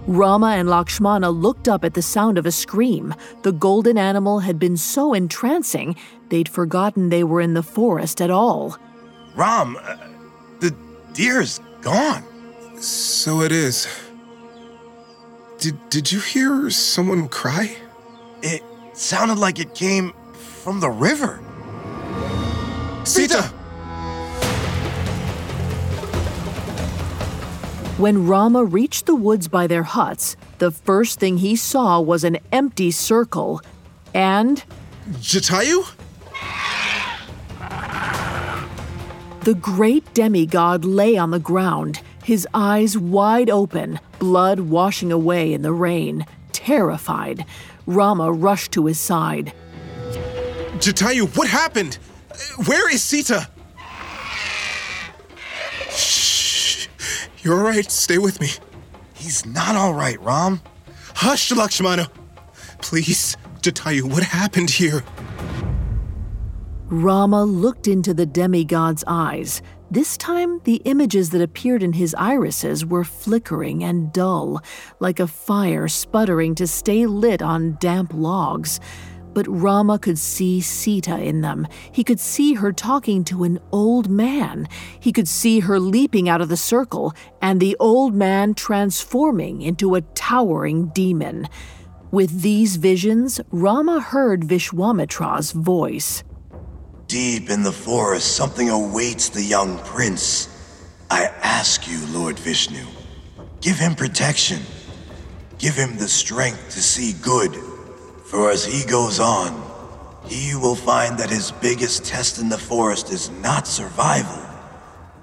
Rama 0.08 0.48
and 0.48 0.70
Lakshmana 0.70 1.30
looked 1.32 1.70
up 1.70 1.86
at 1.86 1.94
the 1.94 2.02
sound 2.02 2.38
of 2.38 2.46
a 2.46 2.52
scream. 2.52 3.16
The 3.44 3.54
golden 3.54 3.98
animal 3.98 4.40
had 4.40 4.60
been 4.60 4.76
so 4.76 5.14
entrancing, 5.14 5.96
they'd 6.30 6.50
forgotten 6.50 7.10
they 7.10 7.24
were 7.24 7.40
in 7.40 7.54
the 7.54 7.64
forest 7.64 8.22
at 8.22 8.30
all. 8.30 8.78
Ram, 9.36 9.78
uh, 9.82 9.98
the 10.60 10.76
deer's 11.14 11.60
gone. 11.82 12.24
So 12.82 13.42
it 13.42 13.54
is. 13.54 13.88
Did, 15.60 15.78
did 15.90 16.12
you 16.12 16.20
hear 16.20 16.70
someone 16.70 17.30
cry? 17.30 17.74
It 18.42 18.62
sounded 18.92 19.38
like 19.38 19.60
it 19.60 19.74
came 19.74 20.12
from 20.34 20.82
the 20.82 20.90
river. 20.90 21.40
Sita! 23.06 23.54
When 28.04 28.28
Rama 28.28 28.66
reached 28.66 29.06
the 29.06 29.16
woods 29.16 29.48
by 29.48 29.66
their 29.66 29.84
huts, 29.84 30.36
the 30.58 30.72
first 30.72 31.22
thing 31.22 31.38
he 31.38 31.56
saw 31.56 32.02
was 32.02 32.26
an 32.26 32.38
empty 32.52 32.92
circle 32.92 33.62
and. 34.14 34.62
Jatayu? 35.22 35.86
The 39.46 39.54
great 39.54 40.14
demigod 40.14 40.84
lay 40.84 41.16
on 41.16 41.32
the 41.32 41.40
ground, 41.40 42.02
his 42.26 42.46
eyes 42.54 42.98
wide 42.98 43.50
open, 43.50 44.02
blood 44.20 44.60
washing 44.60 45.14
away 45.14 45.54
in 45.54 45.62
the 45.62 45.72
rain. 45.72 46.26
Terrified, 46.52 47.46
Rama 47.86 48.34
rushed 48.34 48.74
to 48.74 48.88
his 48.88 49.00
side. 49.00 49.54
Jatayu, 50.80 51.34
what 51.38 51.48
happened? 51.48 52.00
Where 52.66 52.94
is 52.94 53.02
Sita? 53.02 53.48
You're 57.44 57.58
all 57.58 57.64
right. 57.64 57.90
Stay 57.92 58.18
with 58.18 58.40
me. 58.40 58.50
He's 59.14 59.46
not 59.46 59.76
all 59.76 59.94
right, 59.94 60.20
Ram. 60.22 60.62
Hush, 61.16 61.52
Lakshmana. 61.52 62.10
Please, 62.82 63.38
Jatayu, 63.62 64.04
what 64.04 64.24
happened 64.24 64.70
here? 64.70 65.04
Rama 66.86 67.44
looked 67.44 67.88
into 67.88 68.14
the 68.14 68.26
demigod's 68.26 69.04
eyes. 69.08 69.62
This 69.92 70.18
time, 70.18 70.60
the 70.64 70.78
images 70.86 71.30
that 71.32 71.42
appeared 71.42 71.84
in 71.84 71.94
his 71.94 72.16
irises 72.16 72.86
were 72.86 73.04
flickering 73.04 73.84
and 73.84 74.12
dull, 74.12 74.62
like 75.00 75.20
a 75.20 75.28
fire 75.28 75.88
sputtering 75.88 76.56
to 76.56 76.66
stay 76.66 77.06
lit 77.06 77.42
on 77.42 77.78
damp 77.80 78.12
logs. 78.14 78.80
But 79.34 79.48
Rama 79.48 79.98
could 79.98 80.20
see 80.20 80.62
Sita 80.62 81.18
in 81.20 81.42
them. 81.42 81.68
He 81.92 82.04
could 82.04 82.20
see 82.20 82.54
her 82.54 82.72
talking 82.72 83.24
to 83.26 83.44
an 83.44 83.60
old 83.72 84.10
man. 84.10 84.68
He 85.00 85.12
could 85.12 85.28
see 85.28 85.62
her 85.62 85.80
leaping 85.80 86.30
out 86.30 86.42
of 86.42 86.50
the 86.50 86.58
circle, 86.58 87.14
and 87.42 87.60
the 87.60 87.76
old 87.80 88.14
man 88.14 88.54
transforming 88.54 89.62
into 89.62 89.96
a 89.96 90.02
towering 90.02 90.88
demon. 90.88 91.48
With 92.12 92.42
these 92.42 92.76
visions, 92.76 93.42
Rama 93.50 94.00
heard 94.00 94.44
Vishwamitra's 94.44 95.52
voice. 95.52 96.24
Deep 97.08 97.50
in 97.50 97.64
the 97.64 97.72
forest, 97.72 98.36
something 98.36 98.70
awaits 98.70 99.30
the 99.30 99.44
young 99.44 99.80
prince. 99.80 100.48
I 101.10 101.26
ask 101.42 101.88
you, 101.90 102.00
Lord 102.08 102.38
Vishnu, 102.38 102.86
give 103.62 103.78
him 103.78 103.96
protection. 103.96 104.62
Give 105.58 105.76
him 105.76 105.98
the 105.98 106.08
strength 106.08 106.72
to 106.72 106.82
see 106.82 107.14
good. 107.22 107.73
For 108.34 108.50
as 108.50 108.66
he 108.66 108.84
goes 108.84 109.20
on, 109.20 109.54
he 110.26 110.56
will 110.56 110.74
find 110.74 111.20
that 111.20 111.30
his 111.30 111.52
biggest 111.52 112.04
test 112.04 112.40
in 112.42 112.50
the 112.50 112.58
forest 112.58 113.12
is 113.12 113.30
not 113.30 113.68
survival, 113.68 114.42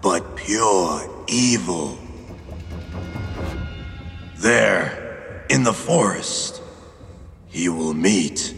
but 0.00 0.36
pure 0.36 1.24
evil. 1.26 1.98
There, 4.36 5.44
in 5.50 5.64
the 5.64 5.72
forest, 5.72 6.62
he 7.48 7.68
will 7.68 7.94
meet 7.94 8.54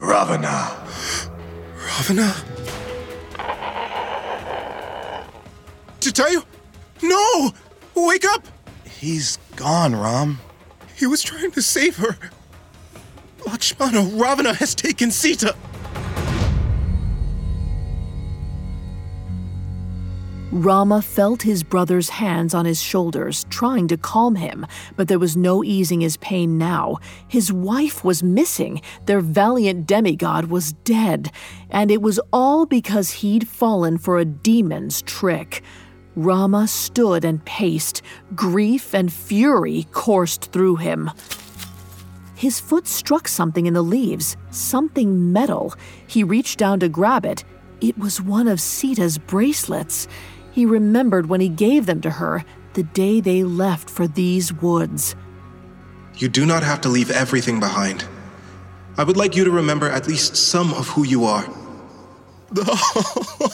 Ravana. 0.00 0.76
Ravana? 1.78 2.34
Jatayu? 6.00 6.44
No! 7.02 7.54
Wake 7.94 8.26
up! 8.26 8.46
He's 8.84 9.38
gone, 9.56 9.96
Ram. 9.96 10.40
He 10.94 11.06
was 11.06 11.22
trying 11.22 11.52
to 11.52 11.62
save 11.62 11.96
her. 11.96 12.18
Lakshmana, 13.46 14.02
Ravana 14.16 14.54
has 14.54 14.74
taken 14.74 15.10
Sita. 15.10 15.54
Rama 20.52 21.02
felt 21.02 21.42
his 21.42 21.62
brother's 21.62 22.08
hands 22.08 22.54
on 22.54 22.64
his 22.64 22.80
shoulders, 22.80 23.44
trying 23.50 23.88
to 23.88 23.96
calm 23.96 24.36
him, 24.36 24.66
but 24.96 25.06
there 25.06 25.18
was 25.18 25.36
no 25.36 25.62
easing 25.62 26.00
his 26.00 26.16
pain 26.16 26.56
now. 26.56 26.96
His 27.28 27.52
wife 27.52 28.02
was 28.02 28.22
missing, 28.22 28.80
their 29.04 29.20
valiant 29.20 29.86
demigod 29.86 30.46
was 30.46 30.72
dead, 30.72 31.30
and 31.68 31.90
it 31.90 32.00
was 32.00 32.18
all 32.32 32.64
because 32.64 33.10
he'd 33.10 33.46
fallen 33.46 33.98
for 33.98 34.18
a 34.18 34.24
demon's 34.24 35.02
trick. 35.02 35.62
Rama 36.14 36.66
stood 36.66 37.24
and 37.24 37.44
paced. 37.44 38.00
Grief 38.34 38.94
and 38.94 39.12
fury 39.12 39.86
coursed 39.92 40.50
through 40.52 40.76
him. 40.76 41.10
His 42.36 42.60
foot 42.60 42.86
struck 42.86 43.28
something 43.28 43.64
in 43.64 43.72
the 43.72 43.80
leaves, 43.80 44.36
something 44.50 45.32
metal. 45.32 45.72
He 46.06 46.22
reached 46.22 46.58
down 46.58 46.78
to 46.80 46.88
grab 46.88 47.24
it. 47.24 47.44
It 47.80 47.96
was 47.96 48.20
one 48.20 48.46
of 48.46 48.60
Sita's 48.60 49.16
bracelets. 49.16 50.06
He 50.52 50.66
remembered 50.66 51.30
when 51.30 51.40
he 51.40 51.48
gave 51.48 51.86
them 51.86 52.02
to 52.02 52.10
her 52.10 52.44
the 52.74 52.82
day 52.82 53.20
they 53.20 53.42
left 53.42 53.88
for 53.88 54.06
these 54.06 54.52
woods. 54.52 55.16
You 56.16 56.28
do 56.28 56.44
not 56.44 56.62
have 56.62 56.82
to 56.82 56.90
leave 56.90 57.10
everything 57.10 57.58
behind. 57.58 58.04
I 58.98 59.04
would 59.04 59.16
like 59.16 59.34
you 59.34 59.44
to 59.44 59.50
remember 59.50 59.88
at 59.88 60.06
least 60.06 60.36
some 60.36 60.74
of 60.74 60.88
who 60.88 61.04
you 61.04 61.24
are. 61.24 61.48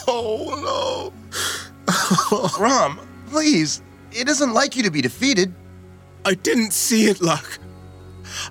Oh, 0.09 1.12
no. 1.87 2.51
Ram, 2.61 2.99
please. 3.26 3.80
It 4.11 4.28
isn't 4.28 4.53
like 4.53 4.76
you 4.76 4.83
to 4.83 4.91
be 4.91 5.01
defeated. 5.01 5.55
I 6.24 6.35
didn't 6.35 6.72
see 6.72 7.07
it, 7.07 7.20
Luck. 7.20 7.59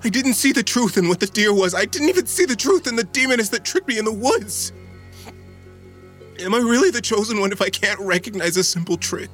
I 0.04 0.08
didn't 0.08 0.34
see 0.34 0.52
the 0.52 0.62
truth 0.62 0.96
in 0.96 1.08
what 1.08 1.20
the 1.20 1.26
deer 1.26 1.52
was. 1.52 1.74
I 1.74 1.84
didn't 1.84 2.08
even 2.08 2.26
see 2.26 2.44
the 2.44 2.56
truth 2.56 2.86
in 2.86 2.96
the 2.96 3.04
demoness 3.04 3.48
that 3.50 3.64
tricked 3.64 3.88
me 3.88 3.98
in 3.98 4.04
the 4.04 4.12
woods. 4.12 4.72
Am 6.40 6.54
I 6.54 6.58
really 6.58 6.90
the 6.90 7.00
chosen 7.00 7.40
one 7.40 7.52
if 7.52 7.62
I 7.62 7.70
can't 7.70 8.00
recognize 8.00 8.56
a 8.56 8.64
simple 8.64 8.96
trick? 8.96 9.30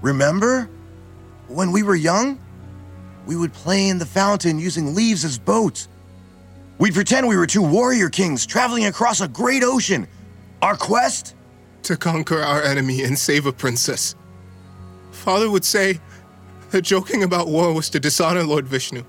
Remember? 0.00 0.68
When 1.48 1.72
we 1.72 1.82
were 1.82 1.94
young? 1.94 2.40
We 3.26 3.36
would 3.36 3.52
play 3.52 3.88
in 3.88 3.98
the 3.98 4.06
fountain 4.06 4.58
using 4.58 4.94
leaves 4.94 5.24
as 5.24 5.38
boats. 5.38 5.88
We'd 6.78 6.94
pretend 6.94 7.26
we 7.26 7.36
were 7.36 7.46
two 7.46 7.62
warrior 7.62 8.08
kings 8.08 8.46
traveling 8.46 8.86
across 8.86 9.20
a 9.20 9.28
great 9.28 9.62
ocean. 9.64 10.06
Our 10.62 10.76
quest? 10.76 11.34
To 11.84 11.96
conquer 11.96 12.40
our 12.40 12.62
enemy 12.62 13.02
and 13.02 13.18
save 13.18 13.46
a 13.46 13.52
princess. 13.52 14.14
Father 15.10 15.50
would 15.50 15.64
say 15.64 16.00
joking 16.80 17.22
about 17.22 17.48
war 17.48 17.72
was 17.72 17.88
to 17.90 18.00
dishonor 18.00 18.42
Lord 18.42 18.66
Vishnu. 18.66 19.02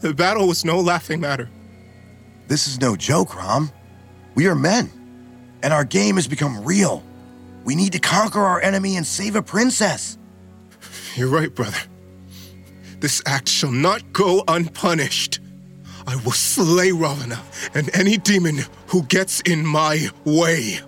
The 0.00 0.14
battle 0.14 0.48
was 0.48 0.64
no 0.64 0.80
laughing 0.80 1.20
matter. 1.20 1.48
This 2.48 2.66
is 2.66 2.80
no 2.80 2.96
joke, 2.96 3.36
Ram. 3.36 3.70
We 4.34 4.46
are 4.46 4.54
men, 4.54 4.90
and 5.62 5.72
our 5.72 5.84
game 5.84 6.16
has 6.16 6.26
become 6.26 6.64
real. 6.64 7.02
We 7.64 7.74
need 7.74 7.92
to 7.92 7.98
conquer 7.98 8.40
our 8.40 8.60
enemy 8.60 8.96
and 8.96 9.06
save 9.06 9.36
a 9.36 9.42
princess. 9.42 10.18
You're 11.14 11.28
right, 11.28 11.54
brother. 11.54 11.78
This 13.00 13.22
act 13.26 13.48
shall 13.48 13.70
not 13.70 14.12
go 14.12 14.42
unpunished. 14.48 15.40
I 16.06 16.16
will 16.16 16.32
slay 16.32 16.90
Ravana 16.92 17.40
and 17.74 17.90
any 17.94 18.16
demon 18.16 18.60
who 18.88 19.02
gets 19.04 19.40
in 19.42 19.64
my 19.64 20.08
way. 20.24 20.80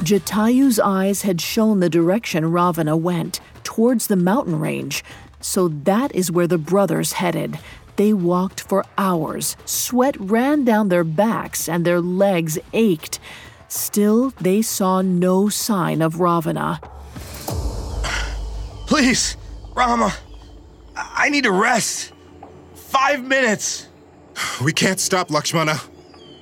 Jatayu's 0.00 0.80
eyes 0.80 1.22
had 1.22 1.42
shown 1.42 1.80
the 1.80 1.90
direction 1.90 2.50
Ravana 2.50 2.96
went, 2.96 3.40
towards 3.64 4.06
the 4.06 4.16
mountain 4.16 4.58
range. 4.58 5.04
So 5.40 5.68
that 5.68 6.14
is 6.14 6.32
where 6.32 6.46
the 6.46 6.56
brothers 6.58 7.12
headed. 7.12 7.58
They 7.96 8.14
walked 8.14 8.62
for 8.62 8.86
hours. 8.96 9.58
Sweat 9.66 10.18
ran 10.18 10.64
down 10.64 10.88
their 10.88 11.04
backs 11.04 11.68
and 11.68 11.84
their 11.84 12.00
legs 12.00 12.58
ached. 12.72 13.20
Still, 13.68 14.30
they 14.40 14.62
saw 14.62 15.02
no 15.02 15.50
sign 15.50 16.00
of 16.00 16.18
Ravana. 16.18 16.80
Please, 18.86 19.36
Rama, 19.74 20.14
I 20.96 21.28
need 21.28 21.44
to 21.44 21.52
rest. 21.52 22.12
Five 22.74 23.22
minutes. 23.22 23.86
We 24.64 24.72
can't 24.72 24.98
stop, 24.98 25.30
Lakshmana. 25.30 25.78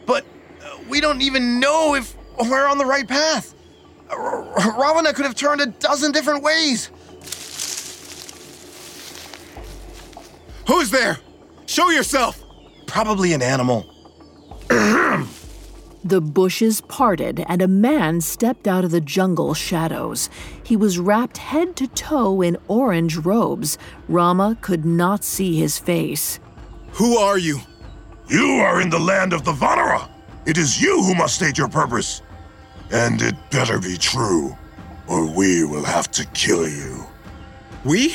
But 0.06 0.24
we 0.88 1.00
don't 1.00 1.22
even 1.22 1.58
know 1.58 1.96
if 1.96 2.16
we're 2.40 2.66
on 2.66 2.78
the 2.78 2.86
right 2.86 3.06
path. 3.06 3.54
Ravana 4.10 5.12
could 5.12 5.24
have 5.26 5.34
turned 5.34 5.60
a 5.60 5.66
dozen 5.66 6.12
different 6.12 6.42
ways. 6.42 6.90
Who's 10.66 10.90
there? 10.90 11.18
Show 11.66 11.90
yourself! 11.90 12.42
Probably 12.86 13.32
an 13.32 13.42
animal. 13.42 13.86
the 16.04 16.20
bushes 16.20 16.80
parted 16.82 17.44
and 17.48 17.60
a 17.60 17.68
man 17.68 18.20
stepped 18.20 18.66
out 18.66 18.84
of 18.84 18.90
the 18.90 19.00
jungle 19.00 19.54
shadows. 19.54 20.30
He 20.62 20.76
was 20.76 20.98
wrapped 20.98 21.38
head 21.38 21.76
to 21.76 21.86
toe 21.88 22.40
in 22.42 22.56
orange 22.68 23.16
robes. 23.16 23.78
Rama 24.08 24.56
could 24.60 24.84
not 24.84 25.24
see 25.24 25.58
his 25.58 25.78
face. 25.78 26.40
Who 26.92 27.18
are 27.18 27.38
you? 27.38 27.60
You 28.28 28.60
are 28.60 28.80
in 28.80 28.90
the 28.90 28.98
land 28.98 29.32
of 29.32 29.44
the 29.44 29.52
Vanara. 29.52 30.08
It 30.46 30.58
is 30.58 30.80
you 30.80 31.02
who 31.02 31.14
must 31.14 31.34
state 31.34 31.58
your 31.58 31.68
purpose. 31.68 32.22
And 32.90 33.20
it 33.20 33.34
better 33.50 33.78
be 33.78 33.96
true, 33.98 34.56
or 35.06 35.26
we 35.26 35.64
will 35.64 35.84
have 35.84 36.10
to 36.12 36.24
kill 36.26 36.66
you. 36.68 37.06
We? 37.84 38.14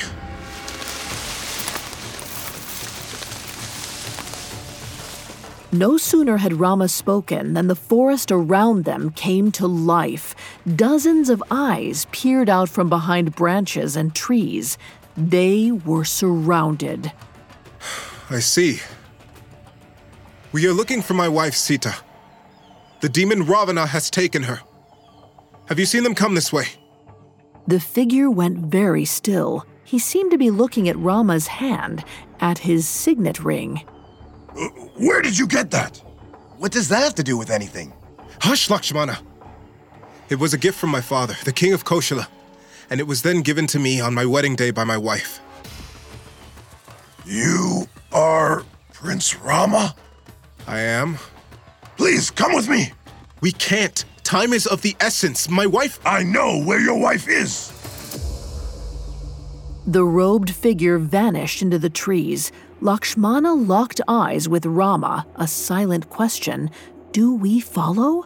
No 5.71 5.97
sooner 5.97 6.37
had 6.37 6.53
Rama 6.53 6.87
spoken 6.87 7.55
than 7.55 7.67
the 7.67 7.75
forest 7.75 8.31
around 8.31 8.85
them 8.85 9.09
came 9.09 9.51
to 9.53 9.65
life. 9.65 10.35
Dozens 10.75 11.29
of 11.29 11.41
eyes 11.49 12.05
peered 12.11 12.47
out 12.47 12.69
from 12.69 12.89
behind 12.89 13.35
branches 13.35 13.95
and 13.95 14.13
trees. 14.13 14.77
They 15.17 15.71
were 15.71 16.05
surrounded. 16.05 17.11
I 18.29 18.37
see. 18.39 18.81
We 20.51 20.67
are 20.67 20.73
looking 20.73 21.01
for 21.01 21.15
my 21.15 21.27
wife 21.27 21.55
Sita. 21.55 21.95
The 23.03 23.09
demon 23.09 23.45
Ravana 23.45 23.85
has 23.85 24.09
taken 24.09 24.43
her. 24.43 24.61
Have 25.65 25.77
you 25.77 25.85
seen 25.85 26.03
them 26.03 26.15
come 26.15 26.35
this 26.35 26.53
way? 26.53 26.67
The 27.67 27.81
figure 27.81 28.31
went 28.31 28.59
very 28.59 29.03
still. 29.03 29.65
He 29.83 29.99
seemed 29.99 30.31
to 30.31 30.37
be 30.37 30.49
looking 30.49 30.87
at 30.87 30.95
Rama's 30.95 31.47
hand, 31.47 32.05
at 32.39 32.59
his 32.59 32.87
signet 32.87 33.41
ring. 33.41 33.81
Uh, 34.57 34.69
where 34.95 35.21
did 35.21 35.37
you 35.37 35.47
get 35.47 35.69
that? 35.71 35.97
What 36.59 36.71
does 36.71 36.87
that 36.87 37.03
have 37.03 37.15
to 37.15 37.23
do 37.23 37.35
with 37.35 37.49
anything? 37.49 37.91
Hush, 38.39 38.69
Lakshmana. 38.69 39.19
It 40.29 40.39
was 40.39 40.53
a 40.53 40.57
gift 40.57 40.79
from 40.79 40.89
my 40.89 41.01
father, 41.01 41.35
the 41.43 41.51
king 41.51 41.73
of 41.73 41.83
Koshala, 41.83 42.27
and 42.89 43.01
it 43.01 43.03
was 43.05 43.21
then 43.21 43.41
given 43.41 43.67
to 43.67 43.79
me 43.79 43.99
on 43.99 44.13
my 44.13 44.25
wedding 44.25 44.55
day 44.55 44.71
by 44.71 44.85
my 44.85 44.97
wife. 44.97 45.41
You 47.25 47.89
are 48.13 48.63
Prince 48.93 49.35
Rama? 49.35 49.93
I 50.67 50.79
am. 50.79 51.17
Please, 52.03 52.29
come 52.31 52.53
with 52.53 52.67
me. 52.67 52.91
We 53.39 53.53
can't. 53.53 54.03
Time 54.25 54.51
is 54.51 54.67
of 54.67 54.81
the 54.81 54.93
essence. 54.99 55.49
My 55.49 55.65
wife. 55.65 56.01
I 56.05 56.21
know 56.21 56.61
where 56.61 56.81
your 56.81 56.99
wife 56.99 57.29
is. 57.29 57.71
The 59.87 60.03
robed 60.03 60.49
figure 60.49 60.97
vanished 60.97 61.61
into 61.61 61.79
the 61.79 61.89
trees. 61.89 62.51
Lakshmana 62.81 63.53
locked 63.53 64.01
eyes 64.05 64.49
with 64.49 64.65
Rama, 64.65 65.25
a 65.37 65.47
silent 65.47 66.09
question 66.09 66.71
Do 67.13 67.33
we 67.33 67.61
follow? 67.61 68.25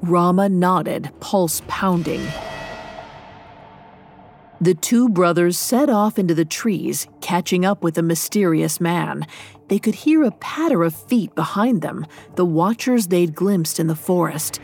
Rama 0.00 0.48
nodded, 0.48 1.10
pulse 1.20 1.60
pounding. 1.68 2.26
The 4.62 4.74
two 4.74 5.10
brothers 5.10 5.58
set 5.58 5.90
off 5.90 6.18
into 6.18 6.34
the 6.34 6.46
trees, 6.46 7.06
catching 7.20 7.66
up 7.66 7.82
with 7.82 7.96
the 7.96 8.02
mysterious 8.02 8.80
man. 8.80 9.26
They 9.70 9.78
could 9.78 9.94
hear 9.94 10.24
a 10.24 10.32
patter 10.32 10.82
of 10.82 10.96
feet 10.96 11.32
behind 11.36 11.80
them, 11.80 12.04
the 12.34 12.44
watchers 12.44 13.06
they'd 13.06 13.36
glimpsed 13.36 13.78
in 13.78 13.86
the 13.86 13.94
forest. 13.94 14.58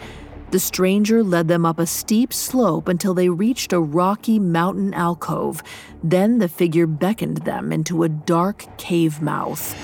The 0.51 0.59
stranger 0.59 1.23
led 1.23 1.47
them 1.47 1.65
up 1.65 1.79
a 1.79 1.87
steep 1.87 2.33
slope 2.33 2.89
until 2.89 3.15
they 3.15 3.29
reached 3.29 3.73
a 3.73 3.79
rocky 3.79 4.41
mountain 4.41 4.93
alcove. 4.95 5.63
Then 6.03 6.41
the 6.41 6.49
figure 6.49 6.89
beckoned 6.89 7.39
them 7.39 7.73
into 7.73 8.03
a 8.03 8.09
dark 8.09 8.67
cave 8.79 9.23
mouth. 9.23 9.77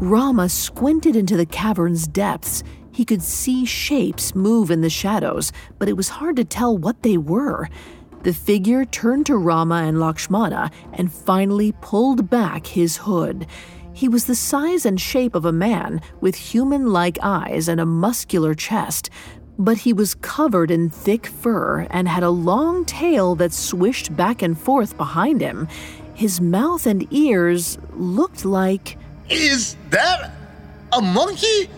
Rama 0.00 0.48
squinted 0.48 1.14
into 1.14 1.36
the 1.36 1.44
cavern's 1.44 2.06
depths. 2.06 2.62
He 2.90 3.04
could 3.04 3.22
see 3.22 3.66
shapes 3.66 4.34
move 4.34 4.70
in 4.70 4.80
the 4.80 4.88
shadows, 4.88 5.52
but 5.78 5.90
it 5.90 5.96
was 5.96 6.08
hard 6.08 6.36
to 6.36 6.44
tell 6.44 6.76
what 6.76 7.02
they 7.02 7.18
were. 7.18 7.68
The 8.22 8.32
figure 8.32 8.84
turned 8.84 9.26
to 9.26 9.36
Rama 9.36 9.82
and 9.82 9.98
Lakshmana 9.98 10.70
and 10.92 11.12
finally 11.12 11.72
pulled 11.80 12.30
back 12.30 12.66
his 12.66 12.98
hood. 12.98 13.46
He 13.92 14.08
was 14.08 14.26
the 14.26 14.36
size 14.36 14.86
and 14.86 15.00
shape 15.00 15.34
of 15.34 15.44
a 15.44 15.52
man 15.52 16.00
with 16.20 16.36
human 16.36 16.92
like 16.92 17.18
eyes 17.20 17.68
and 17.68 17.80
a 17.80 17.86
muscular 17.86 18.54
chest, 18.54 19.10
but 19.58 19.78
he 19.78 19.92
was 19.92 20.14
covered 20.14 20.70
in 20.70 20.88
thick 20.88 21.26
fur 21.26 21.80
and 21.90 22.06
had 22.06 22.22
a 22.22 22.30
long 22.30 22.84
tail 22.84 23.34
that 23.34 23.52
swished 23.52 24.16
back 24.16 24.40
and 24.40 24.56
forth 24.56 24.96
behind 24.96 25.40
him. 25.40 25.66
His 26.14 26.40
mouth 26.40 26.86
and 26.86 27.12
ears 27.12 27.76
looked 27.92 28.44
like. 28.44 28.98
Is 29.30 29.76
that 29.90 30.30
a 30.92 31.02
monkey? 31.02 31.68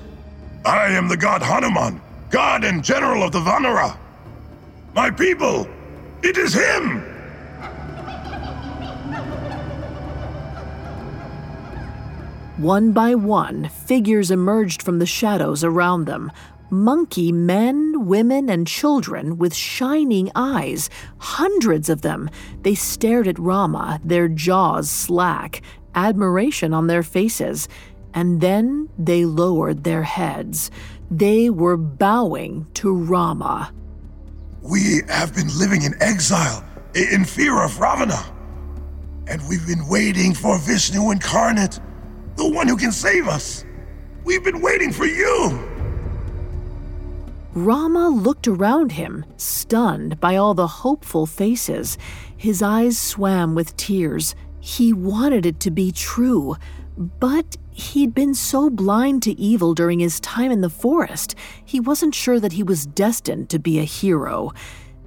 I 0.67 0.89
am 0.89 1.09
the 1.09 1.17
god 1.17 1.43
Hanuman, 1.43 2.03
god 2.29 2.65
and 2.65 2.85
general 2.85 3.23
of 3.23 3.33
the 3.33 3.41
Vanara. 3.41 3.97
My 4.95 5.11
people, 5.11 5.67
it 6.25 6.37
is 6.39 6.55
him! 6.55 7.03
One 12.57 12.93
by 12.93 13.15
one, 13.15 13.69
figures 13.69 14.31
emerged 14.31 14.83
from 14.83 14.99
the 14.99 15.07
shadows 15.07 15.63
around 15.63 16.07
them. 16.07 16.33
Monkey 16.71 17.31
men, 17.31 18.07
women, 18.07 18.49
and 18.49 18.67
children 18.67 19.39
with 19.39 19.55
shining 19.55 20.31
eyes, 20.35 20.89
hundreds 21.19 21.89
of 21.89 22.03
them. 22.03 22.31
They 22.63 22.75
stared 22.75 23.29
at 23.29 23.39
Rama, 23.39 24.01
their 24.03 24.29
jaws 24.29 24.91
slack, 24.91 25.63
admiration 25.95 26.73
on 26.73 26.87
their 26.87 27.03
faces 27.03 27.69
and 28.15 28.41
then 28.41 28.89
they 28.97 29.25
lowered 29.25 29.83
their 29.85 30.05
heads. 30.05 30.71
They 31.11 31.51
were 31.51 31.77
bowing 31.77 32.67
to 32.75 32.95
Rama. 32.95 33.75
We 34.65 35.03
have 35.09 35.35
been 35.35 35.51
living 35.59 35.83
in 35.83 35.95
exile, 36.01 36.65
in 36.95 37.27
fear 37.27 37.63
of 37.63 37.79
Ravana. 37.79 38.25
And 39.27 39.47
we've 39.47 39.67
been 39.67 39.87
waiting 39.87 40.33
for 40.33 40.59
Vishnu 40.59 41.11
incarnate, 41.11 41.79
the 42.37 42.49
one 42.49 42.67
who 42.67 42.79
can 42.79 42.91
save 42.91 43.29
us. 43.29 43.67
We've 44.25 44.43
been 44.43 44.63
waiting 44.63 44.91
for 44.91 45.05
you. 45.05 45.69
Rama 47.53 48.09
looked 48.09 48.49
around 48.49 48.93
him, 48.93 49.27
stunned 49.37 50.19
by 50.19 50.37
all 50.37 50.55
the 50.55 50.67
hopeful 50.67 51.27
faces. 51.27 51.99
His 52.35 52.63
eyes 52.63 52.97
swam 52.97 53.55
with 53.55 53.77
tears. 53.77 54.35
He 54.61 54.95
wanted 54.95 55.45
it 55.45 55.61
to 55.61 55.71
be 55.71 55.93
true, 55.93 56.57
but 56.97 57.59
He'd 57.77 58.15
been 58.15 58.35
so 58.35 58.71
blind 58.71 59.25
to 59.25 59.33
evil 59.33 59.75
during 59.75 59.99
his 59.99 60.21
time 60.21 60.53
in 60.53 60.61
the 60.61 60.71
forest, 60.71 61.35
he 61.65 61.81
wasn't 61.81 62.15
sure 62.15 62.39
that 62.39 62.53
he 62.53 62.63
was 62.63 62.87
destined 62.87 63.51
to 63.51 63.59
be 63.59 63.81
a 63.81 63.85
hero. 63.85 64.53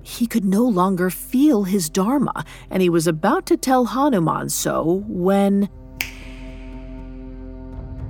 He 0.03 0.28
could 0.28 0.43
no 0.43 0.65
longer 0.65 1.09
feel 1.09 1.63
his 1.63 1.89
Dharma, 1.89 2.43
and 2.70 2.82
he 2.82 2.89
was 2.89 3.07
about 3.07 3.45
to 3.45 3.55
tell 3.55 3.86
Hanuman 3.86 4.49
so 4.49 5.05
when. 5.07 5.70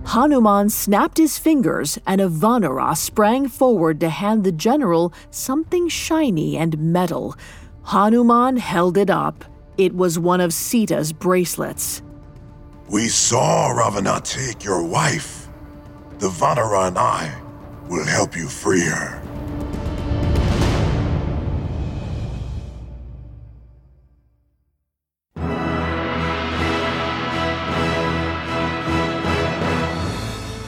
Hanuman 0.05 0.72
snapped 0.72 1.20
his 1.20 1.38
fingers, 1.38 1.99
and 2.08 2.20
a 2.20 2.28
Vanara 2.28 2.97
sprang 2.97 3.47
forward 3.47 3.99
to 3.99 4.10
hand 4.10 4.43
the 4.43 4.51
general 4.51 5.14
something 5.30 5.88
shiny 5.88 6.58
and 6.58 6.80
metal. 6.80 7.36
Hanuman 7.84 8.58
held 8.58 8.97
it 8.97 9.12
up. 9.12 9.45
It 9.78 9.93
was 9.93 10.18
one 10.18 10.41
of 10.41 10.51
Sita's 10.51 11.14
bracelets. 11.14 12.01
We 12.89 13.09
saw 13.09 13.67
Ravana 13.71 14.21
take 14.23 14.63
your 14.63 14.81
wife. 14.81 15.49
The 16.19 16.29
Vanara 16.29 16.88
and 16.88 16.97
I 16.97 17.38
will 17.89 18.05
help 18.05 18.35
you 18.38 18.47
free 18.47 18.85
her. 18.85 19.21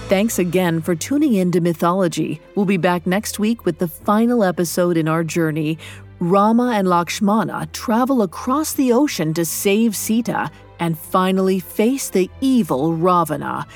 Thanks 0.09 0.39
again 0.39 0.81
for 0.81 0.95
tuning 0.95 1.35
in 1.35 1.51
to 1.53 1.61
Mythology. 1.61 2.41
We'll 2.55 2.65
be 2.65 2.77
back 2.77 3.07
next 3.07 3.39
week 3.39 3.63
with 3.63 3.77
the 3.77 3.87
final 3.87 4.43
episode 4.43 4.97
in 4.97 5.07
our 5.07 5.23
journey. 5.23 5.77
Rama 6.19 6.73
and 6.75 6.89
Lakshmana 6.89 7.69
travel 7.71 8.23
across 8.23 8.73
the 8.73 8.91
ocean 8.91 9.33
to 9.35 9.45
save 9.45 9.95
Sita 9.95 10.51
and 10.79 10.97
finally 10.97 11.59
face 11.59 12.09
the 12.09 12.29
evil 12.41 12.93
Ravana. 12.93 13.67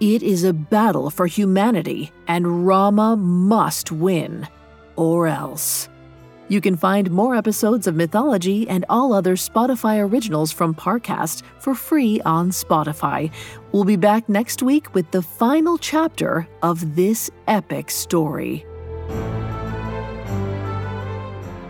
It 0.00 0.22
is 0.22 0.44
a 0.44 0.52
battle 0.52 1.10
for 1.10 1.26
humanity, 1.26 2.12
and 2.26 2.66
Rama 2.66 3.16
must 3.16 3.92
win, 3.92 4.48
or 4.96 5.26
else. 5.28 5.88
You 6.48 6.60
can 6.60 6.76
find 6.76 7.10
more 7.10 7.34
episodes 7.34 7.86
of 7.86 7.94
Mythology 7.94 8.68
and 8.68 8.84
all 8.90 9.14
other 9.14 9.34
Spotify 9.34 10.06
originals 10.06 10.52
from 10.52 10.74
Parcast 10.74 11.42
for 11.58 11.74
free 11.74 12.20
on 12.22 12.50
Spotify. 12.50 13.32
We'll 13.72 13.84
be 13.84 13.96
back 13.96 14.28
next 14.28 14.62
week 14.62 14.94
with 14.94 15.10
the 15.10 15.22
final 15.22 15.78
chapter 15.78 16.46
of 16.62 16.96
this 16.96 17.30
epic 17.46 17.90
story. 17.90 18.66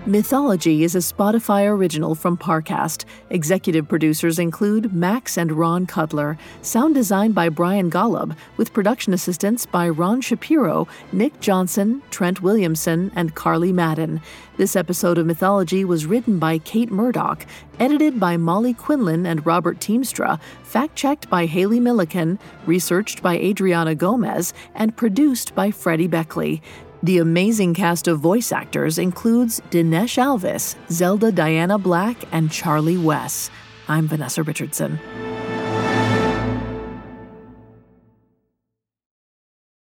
Mythology 0.06 0.84
is 0.84 0.94
a 0.94 0.98
Spotify 0.98 1.66
original 1.66 2.14
from 2.14 2.36
Parcast. 2.36 3.06
Executive 3.30 3.88
producers 3.88 4.38
include 4.38 4.92
Max 4.92 5.38
and 5.38 5.50
Ron 5.50 5.86
Cutler. 5.86 6.36
Sound 6.60 6.94
designed 6.94 7.34
by 7.34 7.48
Brian 7.48 7.90
Golub, 7.90 8.36
with 8.58 8.74
production 8.74 9.14
assistance 9.14 9.64
by 9.64 9.88
Ron 9.88 10.20
Shapiro, 10.20 10.86
Nick 11.12 11.40
Johnson, 11.40 12.02
Trent 12.10 12.42
Williamson, 12.42 13.12
and 13.16 13.34
Carly 13.34 13.72
Madden. 13.72 14.20
This 14.58 14.76
episode 14.76 15.16
of 15.16 15.24
Mythology 15.24 15.86
was 15.86 16.04
written 16.04 16.38
by 16.38 16.58
Kate 16.58 16.90
Murdoch, 16.90 17.46
edited 17.80 18.20
by 18.20 18.36
Molly 18.36 18.74
Quinlan 18.74 19.24
and 19.24 19.46
Robert 19.46 19.80
Teamstra, 19.80 20.38
fact 20.64 20.96
checked 20.96 21.30
by 21.30 21.46
Haley 21.46 21.80
Milliken, 21.80 22.38
researched 22.66 23.22
by 23.22 23.38
Adriana 23.38 23.94
Gomez, 23.94 24.52
and 24.74 24.94
produced 24.94 25.54
by 25.54 25.70
Freddie 25.70 26.08
Beckley. 26.08 26.60
The 27.04 27.18
amazing 27.18 27.74
cast 27.74 28.08
of 28.08 28.20
voice 28.20 28.50
actors 28.50 28.96
includes 28.96 29.60
Dinesh 29.70 30.16
Alvis, 30.16 30.74
Zelda 30.90 31.30
Diana 31.30 31.76
Black, 31.76 32.16
and 32.32 32.50
Charlie 32.50 32.96
Wess. 32.96 33.50
I'm 33.88 34.08
Vanessa 34.08 34.42
Richardson. 34.42 34.98